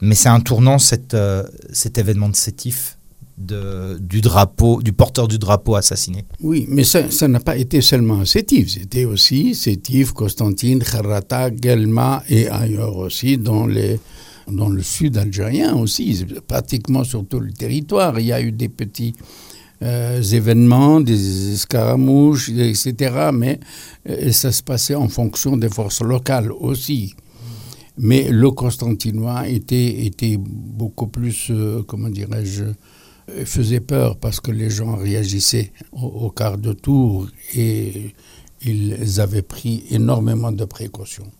Mais 0.00 0.14
c'est 0.14 0.28
un 0.28 0.40
tournant, 0.40 0.78
cette, 0.78 1.14
euh, 1.14 1.44
cet 1.72 1.98
événement 1.98 2.28
de 2.28 2.36
Sétif 2.36 2.98
du 3.36 4.20
drapeau, 4.20 4.80
du 4.82 4.92
porteur 4.92 5.26
du 5.26 5.38
drapeau 5.38 5.74
assassiné. 5.74 6.24
Oui, 6.40 6.66
mais 6.68 6.84
ça, 6.84 7.28
n'a 7.28 7.40
pas 7.40 7.56
été 7.56 7.80
seulement 7.80 8.24
Sétif, 8.24 8.70
c'était 8.70 9.04
aussi 9.04 9.54
Sétif, 9.54 10.12
Constantine, 10.12 10.82
Kharrata, 10.82 11.50
Gelma 11.54 12.22
et 12.28 12.48
ailleurs 12.48 12.96
aussi 12.96 13.36
dans 13.36 13.66
le 13.66 14.82
sud 14.82 15.18
algérien 15.18 15.74
aussi, 15.74 16.24
pratiquement 16.46 17.02
sur 17.02 17.26
tout 17.26 17.40
le 17.40 17.52
territoire. 17.52 18.18
Il 18.20 18.26
y 18.26 18.32
a 18.32 18.40
eu 18.40 18.52
des 18.52 18.68
petits 18.68 19.14
euh, 19.82 20.22
événements, 20.22 21.00
des 21.00 21.54
escaramouches, 21.54 22.48
etc. 22.48 23.30
Mais 23.34 23.58
euh, 24.08 24.30
ça 24.32 24.52
se 24.52 24.62
passait 24.62 24.94
en 24.94 25.08
fonction 25.08 25.56
des 25.56 25.68
forces 25.68 26.00
locales 26.00 26.52
aussi. 26.52 27.14
Mais 27.98 28.30
le 28.30 28.50
Constantinois 28.50 29.46
était, 29.48 30.06
était 30.06 30.36
beaucoup 30.38 31.08
plus, 31.08 31.48
euh, 31.50 31.82
comment 31.86 32.08
dirais-je, 32.08 32.64
faisait 33.44 33.80
peur 33.80 34.16
parce 34.16 34.40
que 34.40 34.50
les 34.50 34.70
gens 34.70 34.96
réagissaient 34.96 35.72
au, 35.92 36.30
quart 36.30 36.58
de 36.58 36.72
tour 36.72 37.28
et 37.54 38.14
ils 38.62 39.20
avaient 39.20 39.42
pris 39.42 39.84
énormément 39.90 40.52
de 40.52 40.64
précautions. 40.64 41.30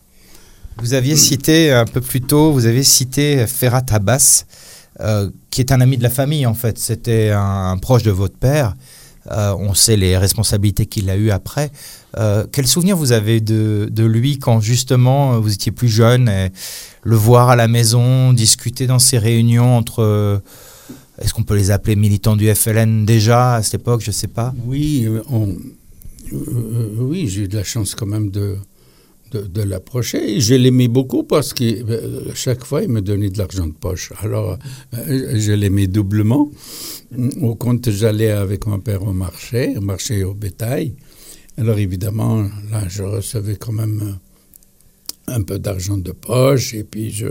Vous 0.77 0.93
aviez 0.93 1.15
cité 1.15 1.71
un 1.71 1.85
peu 1.85 2.01
plus 2.01 2.21
tôt, 2.21 2.51
vous 2.51 2.65
avez 2.65 2.83
cité 2.83 3.47
Ferrat 3.47 3.85
Abbas, 3.91 4.43
euh, 4.99 5.29
qui 5.49 5.61
est 5.61 5.71
un 5.71 5.79
ami 5.79 5.97
de 5.97 6.03
la 6.03 6.09
famille 6.09 6.45
en 6.45 6.53
fait. 6.53 6.77
C'était 6.77 7.31
un, 7.31 7.77
proche 7.77 8.03
de 8.03 8.11
votre 8.11 8.37
père. 8.37 8.75
Euh, 9.31 9.55
on 9.57 9.73
sait 9.73 9.95
les 9.95 10.17
responsabilités 10.17 10.85
qu'il 10.85 11.09
a 11.09 11.15
eues 11.15 11.31
après. 11.31 11.71
Euh, 12.17 12.45
quel 12.51 12.67
souvenir 12.67 12.95
vous 12.95 13.11
avez 13.11 13.41
de, 13.41 13.87
de, 13.89 14.03
lui 14.03 14.37
quand 14.37 14.59
justement 14.59 15.39
vous 15.39 15.51
étiez 15.51 15.71
plus 15.71 15.89
jeune 15.89 16.29
et 16.29 16.51
le 17.03 17.15
voir 17.15 17.49
à 17.49 17.55
la 17.55 17.67
maison, 17.67 18.33
discuter 18.33 18.85
dans 18.85 18.99
ces 18.99 19.17
réunions 19.17 19.77
entre... 19.77 20.41
Est-ce 21.19 21.33
qu'on 21.33 21.43
peut 21.43 21.55
les 21.55 21.71
appeler 21.71 21.95
militants 21.95 22.35
du 22.35 22.53
FLN 22.53 23.05
déjà 23.05 23.55
à 23.55 23.63
cette 23.63 23.81
époque? 23.81 24.01
Je 24.01 24.09
ne 24.09 24.13
sais 24.13 24.27
pas. 24.27 24.53
Oui, 24.65 25.07
on, 25.29 25.55
oui 26.31 27.27
j'ai 27.27 27.43
eu 27.43 27.47
de 27.47 27.55
la 27.55 27.63
chance 27.63 27.95
quand 27.95 28.05
même 28.05 28.29
de, 28.31 28.57
de, 29.31 29.61
l'approcher. 29.61 30.39
Je 30.39 30.55
l'aimais 30.55 30.87
beaucoup 30.87 31.23
parce 31.23 31.53
que 31.53 31.63
euh, 31.63 32.33
chaque 32.33 32.63
fois, 32.63 32.83
il 32.83 32.89
me 32.89 33.01
donnait 33.01 33.29
de 33.29 33.37
l'argent 33.37 33.67
de 33.67 33.73
poche. 33.73 34.11
Alors, 34.21 34.57
euh, 34.93 35.31
je 35.35 35.51
l'aimais 35.51 35.87
doublement. 35.87 36.49
Au 37.41 37.55
compte, 37.55 37.89
j'allais 37.89 38.31
avec 38.31 38.65
mon 38.65 38.79
père 38.79 39.03
au 39.03 39.13
marché, 39.13 39.75
au 39.77 39.81
marché 39.81 40.23
au 40.23 40.33
bétail. 40.33 40.95
Alors, 41.57 41.77
évidemment, 41.77 42.43
là, 42.71 42.87
je 42.87 43.03
recevais 43.03 43.55
quand 43.55 43.71
même 43.71 44.17
euh, 45.29 45.33
un 45.35 45.41
peu 45.41 45.59
d'argent 45.59 45.97
de 45.97 46.11
poche 46.11 46.73
et 46.73 46.83
puis 46.83 47.23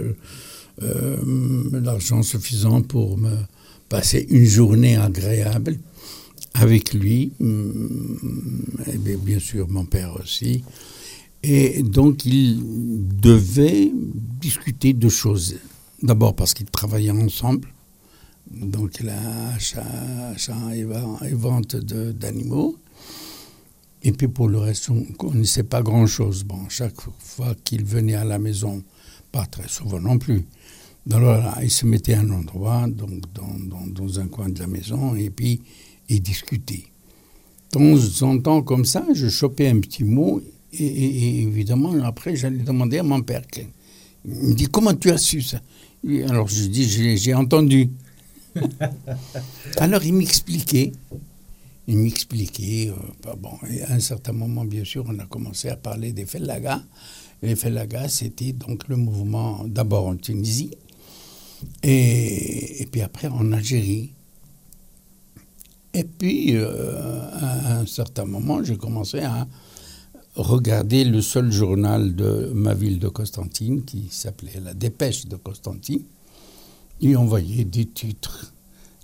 l'argent 1.73 2.23
suffisant 2.23 2.83
pour 2.83 3.17
me 3.17 3.31
passer 3.89 4.27
une 4.31 4.47
journée 4.47 4.97
agréable 4.97 5.79
avec 6.55 6.95
lui, 6.95 7.33
et 7.41 8.99
bien 9.17 9.39
sûr 9.39 9.69
mon 9.69 9.85
père 9.85 10.17
aussi. 10.21 10.63
Et 11.47 11.83
donc, 11.83 12.25
ils 12.25 12.59
devaient 13.21 13.93
discuter 14.41 14.95
de 14.95 15.11
choses. 15.11 15.57
D'abord 16.03 16.35
parce 16.35 16.55
qu'ils 16.55 16.71
travaillaient 16.71 17.11
ensemble. 17.11 17.69
Donc, 18.51 19.01
l'achat 19.01 19.85
et 20.75 20.85
vente 21.35 21.77
d'animaux. 21.77 22.79
Et 24.03 24.13
puis, 24.13 24.29
pour 24.29 24.49
le 24.49 24.57
reste, 24.57 24.89
on 24.89 24.95
ne 24.95 25.13
connaissait 25.19 25.65
pas 25.65 25.83
grand-chose. 25.83 26.45
Bon, 26.45 26.67
chaque 26.71 27.01
fois 27.19 27.55
qu'ils 27.63 27.85
venaient 27.85 28.15
à 28.15 28.25
la 28.25 28.39
maison, 28.39 28.83
pas 29.31 29.45
très 29.45 29.69
souvent 29.69 30.01
non 30.01 30.19
plus. 30.19 30.47
Alors 31.13 31.37
là, 31.39 31.59
ils 31.63 31.71
se 31.71 31.85
mettaient 31.85 32.15
à 32.15 32.21
un 32.21 32.31
endroit, 32.31 32.87
donc 32.89 33.21
dans, 33.35 33.87
dans, 33.87 34.21
un 34.21 34.27
coin 34.27 34.49
de 34.49 34.59
la 34.59 34.67
maison, 34.67 35.15
et 35.15 35.29
puis 35.29 35.61
ils 36.09 36.23
discutaient. 36.23 36.85
De 37.73 37.79
temps 37.79 38.27
en 38.27 38.39
temps, 38.39 38.63
comme 38.63 38.85
ça, 38.85 39.05
je 39.13 39.29
chopais 39.29 39.69
un 39.69 39.81
petit 39.81 40.05
mot, 40.05 40.41
et, 40.73 41.43
évidemment, 41.43 41.93
après, 42.05 42.37
j'allais 42.37 42.63
demander 42.63 42.99
à 42.99 43.03
mon 43.03 43.21
père. 43.21 43.43
Il 44.25 44.33
me 44.33 44.55
dit 44.55 44.67
Comment 44.67 44.95
tu 44.95 45.11
as 45.11 45.19
su 45.19 45.43
ça? 45.43 45.61
Alors 46.29 46.49
je 46.49 46.65
dis 46.65 47.17
J'ai 47.17 47.35
entendu. 47.35 47.91
Alors 49.77 50.05
il 50.05 50.15
m'expliquait. 50.15 50.93
Il 51.87 51.99
m'expliquait. 51.99 52.91
Euh, 52.91 53.35
bon, 53.37 53.59
et 53.71 53.83
à 53.83 53.93
un 53.93 54.01
certain 54.01 54.33
moment, 54.33 54.65
bien 54.65 54.85
sûr, 54.85 55.05
on 55.07 55.19
a 55.19 55.27
commencé 55.27 55.69
à 55.69 55.77
parler 55.77 56.13
des 56.13 56.25
Felaga. 56.25 56.83
Les 57.43 57.57
Felaga, 57.57 58.09
c'était 58.09 58.53
donc 58.53 58.89
le 58.89 58.97
mouvement 58.97 59.65
d'abord 59.67 60.07
en 60.07 60.17
Tunisie 60.17 60.71
et, 61.83 62.83
et, 62.83 62.87
puis 62.87 63.03
après 63.03 63.29
en 63.29 63.53
Algérie. 63.53 64.13
Et 65.93 66.05
puis, 66.05 66.57
euh, 66.57 67.29
à 67.33 67.79
un 67.79 67.87
certain 67.87 68.25
moment, 68.25 68.63
j'ai 68.63 68.77
commencé 68.77 69.21
à 69.21 69.47
Regardez 70.37 71.05
le 71.05 71.23
seul 71.23 71.53
journal 71.53 72.17
de 72.17 72.51
ma 72.53 72.75
ville 72.75 72.99
de 72.99 73.07
Constantine, 73.07 73.85
qui 73.85 74.09
s'appelait 74.11 74.59
La 74.65 74.75
Dépêche 74.75 75.27
de 75.27 75.37
Constantine. 75.37 76.03
Il 77.01 77.17
envoyait 77.17 77.65
des 77.65 77.87
titres. 77.87 78.53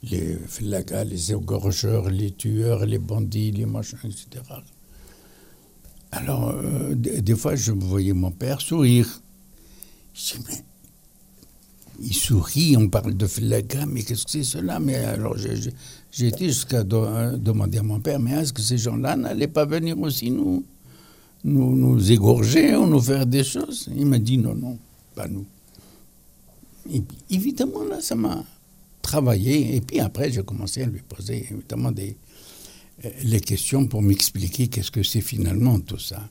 Les 0.03 0.35
flagas, 0.35 1.05
les 1.05 1.31
égorgeurs, 1.31 2.11
les 2.11 2.33
tueurs, 2.33 2.85
les 2.85 2.99
bandits, 2.99 3.53
les 3.53 3.67
machins, 3.67 3.99
etc. 4.05 4.43
Alors, 6.11 6.49
euh, 6.49 6.95
des, 6.97 7.37
fois, 7.37 7.55
je 7.55 7.71
voyais 7.71 8.15
mon 8.15 8.33
père 8.33 8.61
sourire. 8.61 9.23
Je 10.15 10.35
dis, 10.35 10.45
mais 10.49 10.65
il 12.01 12.15
sourit, 12.15 12.77
on 12.77 12.89
parle 12.89 13.17
de 13.17 13.27
flagas, 13.27 13.87
mais 13.87 14.03
qu'est-ce 14.03 14.25
que 14.25 14.31
c'est 14.31 14.43
cela? 14.43 14.81
Mais 14.81 14.97
alors, 14.97 15.37
j'ai 15.37 16.27
été 16.27 16.47
jusqu'à 16.47 16.83
demander 16.83 17.79
à 17.79 17.83
mon 17.83 18.01
père, 18.01 18.19
mais 18.19 18.33
est-ce 18.33 18.53
que 18.53 18.63
ces 18.63 18.79
gens-là 18.79 19.17
n'allaient 19.17 19.49
pas 19.49 19.67
venir 19.67 19.99
aussi 20.01 20.31
nous 20.31 20.65
nous, 21.43 22.13
égorger 22.13 22.75
ou 22.77 22.87
nous 22.87 23.01
faire 23.01 23.27
des 23.27 23.45
choses? 23.45 23.89
Il 23.95 24.07
m'a 24.07 24.19
dit 24.19 24.39
non, 24.39 24.55
non, 24.55 24.79
pas 25.15 25.29
nous. 25.29 25.47
Et 26.93 27.01
puis, 27.01 27.19
évidemment, 27.31 27.85
là, 27.85 28.01
ça 28.01 28.15
m'a 28.15 28.45
travaillé. 29.03 29.77
Et 29.77 29.81
puis 29.81 30.01
après, 30.01 30.31
j'ai 30.31 30.43
commencé 30.43 30.83
à 30.83 30.87
lui 30.87 31.01
poser 31.03 31.47
évidemment 31.51 31.93
des, 31.93 32.17
euh, 33.05 33.11
les 33.25 33.41
questions 33.41 33.87
pour 33.87 34.03
m'expliquer 34.03 34.69
qu'est-ce 34.69 34.91
que 34.91 35.03
c'est 35.03 35.21
finalement 35.21 35.79
tout 35.81 35.99
ça. 35.99 36.29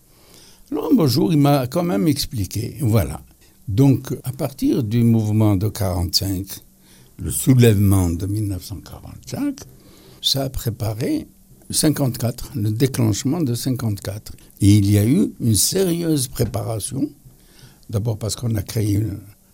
Alors 0.72 0.92
un 0.92 0.96
beau 0.96 1.32
il 1.32 1.38
m'a 1.38 1.68
quand 1.68 1.84
même 1.84 2.08
expliqué. 2.08 2.78
Voilà. 2.82 3.22
Donc, 3.70 4.18
à 4.24 4.32
partir 4.32 4.84
du 4.84 5.04
mouvement 5.04 5.56
de 5.56 5.70
45, 5.70 6.44
le 7.20 7.30
soulèvement 7.30 8.10
de 8.10 8.26
1945, 8.26 9.60
ça 10.24 10.46
a 10.46 10.50
préparé 10.50 11.28
54, 11.70 12.54
le 12.56 12.72
déclenchement 12.72 13.42
de 13.42 13.54
54. 13.54 14.34
Et 14.62 14.78
il 14.78 14.90
y 14.90 14.98
a 14.98 15.06
eu 15.06 15.34
une 15.40 15.54
sérieuse 15.54 16.28
préparation, 16.28 17.12
d'abord 17.92 18.18
parce 18.18 18.36
qu'on 18.36 18.56
a 18.56 18.64
créé 18.64 19.06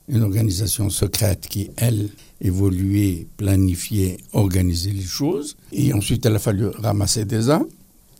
une, 0.07 0.23
organisation 0.23 0.89
secrète 0.89 1.47
qui, 1.49 1.71
elle, 1.75 2.07
évoluait, 2.39 3.27
planifiait, 3.35 4.15
organisait 4.31 4.91
les 4.91 5.01
choses. 5.01 5.57
Et 5.73 5.93
ensuite, 5.93 6.23
il 6.23 6.33
a 6.33 6.39
fallu 6.39 6.67
ramasser 6.67 7.25
des 7.25 7.49
armes. 7.49 7.67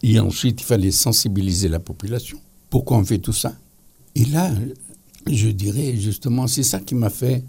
Et 0.04 0.20
ensuite, 0.20 0.60
il 0.60 0.66
fallait 0.66 0.92
sensibiliser 0.92 1.70
la 1.70 1.80
population. 1.80 2.38
Pourquoi 2.70 2.98
on 2.98 3.06
fait 3.06 3.20
tout 3.20 3.32
ça? 3.32 3.56
Et 4.16 4.26
là, 4.26 4.52
je 5.28 5.50
dirais 5.50 5.96
justement, 5.98 6.48
c'est 6.48 6.64
ça 6.64 6.80
qui 6.80 6.96
m'a 6.96 7.10
fait, 7.10 7.44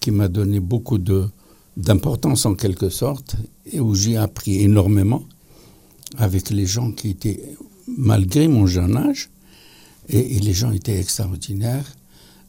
qui 0.00 0.10
m'a 0.10 0.28
donné 0.28 0.60
beaucoup 0.60 0.98
d'importance 1.76 2.46
en 2.46 2.54
quelque 2.54 2.88
sorte, 2.88 3.36
et 3.72 3.80
où 3.80 3.94
j'ai 3.94 4.16
appris 4.16 4.60
énormément 4.60 5.24
avec 6.16 6.50
les 6.50 6.66
gens 6.66 6.92
qui 6.92 7.10
étaient, 7.10 7.42
malgré 7.86 8.48
mon 8.48 8.66
jeune 8.66 8.96
âge, 8.96 9.30
et, 10.08 10.38
les 10.38 10.52
gens 10.52 10.70
étaient 10.72 10.98
extraordinaires, 10.98 11.96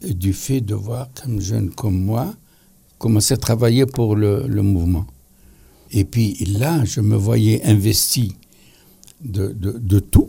du 0.02 0.32
fait 0.32 0.60
de 0.60 0.74
voir 0.74 1.08
qu'un 1.12 1.40
jeune 1.40 1.70
comme 1.70 2.00
moi 2.00 2.34
commençait 2.98 3.34
à 3.34 3.38
travailler 3.38 3.84
pour 3.84 4.14
le, 4.14 4.46
mouvement. 4.62 5.06
Et 5.90 6.04
puis 6.04 6.34
là, 6.44 6.84
je 6.84 7.00
me 7.00 7.16
voyais 7.16 7.64
investi 7.64 8.36
de, 9.24 9.98
tout 9.98 10.27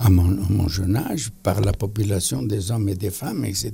à 0.00 0.08
mon, 0.08 0.66
jeune 0.66 0.96
âge 0.96 1.30
par 1.42 1.60
la 1.60 1.72
population 1.72 2.42
des 2.42 2.70
hommes 2.70 2.88
et 2.88 2.94
des 2.94 3.10
femmes, 3.10 3.44
etc. 3.44 3.72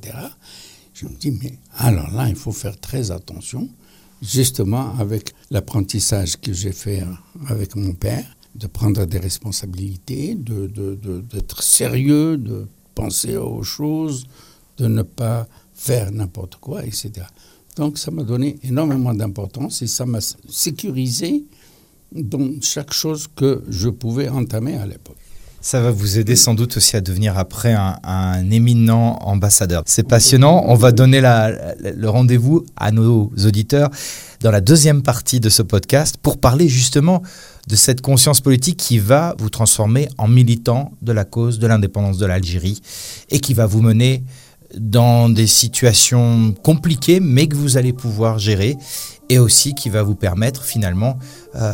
Je 0.92 1.06
me 1.06 1.14
dis, 1.14 1.30
mais 1.30 1.58
alors 1.78 2.10
là, 2.10 2.28
il 2.28 2.34
faut 2.34 2.52
faire 2.52 2.78
très 2.80 3.12
attention, 3.12 3.68
justement 4.20 4.96
avec 4.98 5.32
l'apprentissage 5.50 6.36
que 6.40 6.52
j'ai 6.52 6.72
fait 6.72 7.04
avec 7.48 7.76
mon 7.76 7.92
père, 7.92 8.26
de 8.56 8.66
prendre 8.66 9.04
des 9.04 9.18
responsabilités, 9.18 10.34
d'être 10.34 10.72
de, 10.72 10.94
de, 10.96 11.22
sérieux, 11.60 12.36
de 12.38 12.66
penser 12.94 13.36
aux 13.36 13.62
choses, 13.62 14.26
de 14.78 14.88
ne 14.88 15.02
pas 15.02 15.46
faire 15.74 16.10
n'importe 16.10 16.56
quoi, 16.56 16.84
etc. 16.84 17.12
Donc 17.76 17.98
ça 17.98 18.10
m'a 18.10 18.24
donné 18.24 18.58
énormément 18.64 19.14
d'importance 19.14 19.82
et 19.82 19.86
ça 19.86 20.06
m'a 20.06 20.20
sécurisé 20.48 21.44
dans 22.10 22.50
chaque 22.62 22.92
chose 22.92 23.28
que 23.36 23.62
je 23.68 23.90
pouvais 23.90 24.28
entamer 24.28 24.76
à 24.76 24.86
l'époque. 24.86 25.25
Ça 25.66 25.80
va 25.80 25.90
vous 25.90 26.20
aider 26.20 26.36
sans 26.36 26.54
doute 26.54 26.76
aussi 26.76 26.94
à 26.94 27.00
devenir 27.00 27.36
après 27.38 27.72
un, 27.72 28.50
éminent 28.52 29.18
ambassadeur. 29.20 29.82
C'est 29.84 30.06
passionnant. 30.06 30.62
On 30.68 30.76
va 30.76 30.92
donner 30.92 31.20
le 31.20 32.08
rendez-vous 32.08 32.64
à 32.76 32.92
nos 32.92 33.32
auditeurs 33.44 33.90
dans 34.42 34.52
la 34.52 34.60
deuxième 34.60 35.02
partie 35.02 35.40
de 35.40 35.48
ce 35.48 35.62
podcast 35.62 36.18
pour 36.22 36.38
parler 36.38 36.68
justement 36.68 37.20
de 37.66 37.74
cette 37.74 38.00
conscience 38.00 38.40
politique 38.40 38.76
qui 38.76 39.00
va 39.00 39.34
vous 39.40 39.50
transformer 39.50 40.08
en 40.18 40.28
militant 40.28 40.92
de 41.02 41.10
la 41.10 41.24
cause 41.24 41.58
de 41.58 41.66
l'indépendance 41.66 42.18
de 42.18 42.26
l'Algérie 42.26 42.80
et 43.30 43.40
qui 43.40 43.52
va 43.52 43.66
vous 43.66 43.82
mener 43.82 44.22
dans 44.78 45.28
des 45.28 45.48
situations 45.48 46.54
compliquées 46.62 47.18
mais 47.18 47.48
que 47.48 47.56
vous 47.56 47.76
allez 47.76 47.92
pouvoir 47.92 48.38
gérer 48.38 48.76
et 49.28 49.40
aussi 49.40 49.74
qui 49.74 49.90
va 49.90 50.04
vous 50.04 50.14
permettre 50.14 50.62
finalement 50.62 51.18
euh, 51.56 51.72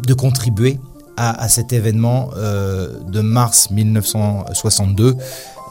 de 0.00 0.14
contribuer 0.14 0.78
à, 1.16 1.48
cet 1.48 1.72
événement 1.72 2.30
euh, 2.36 3.00
de 3.06 3.20
mars 3.20 3.70
1962, 3.70 5.16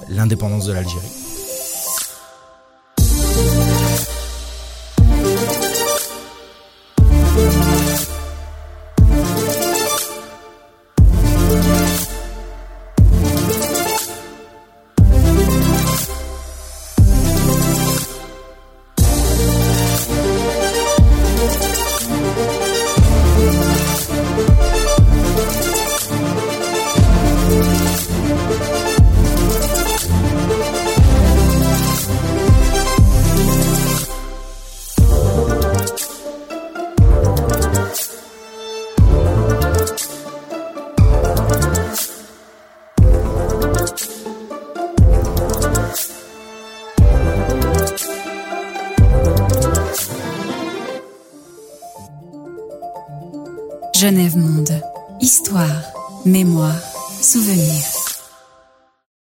l'indépendance 0.10 0.66
de 0.66 0.74
l'Algérie. 0.74 1.25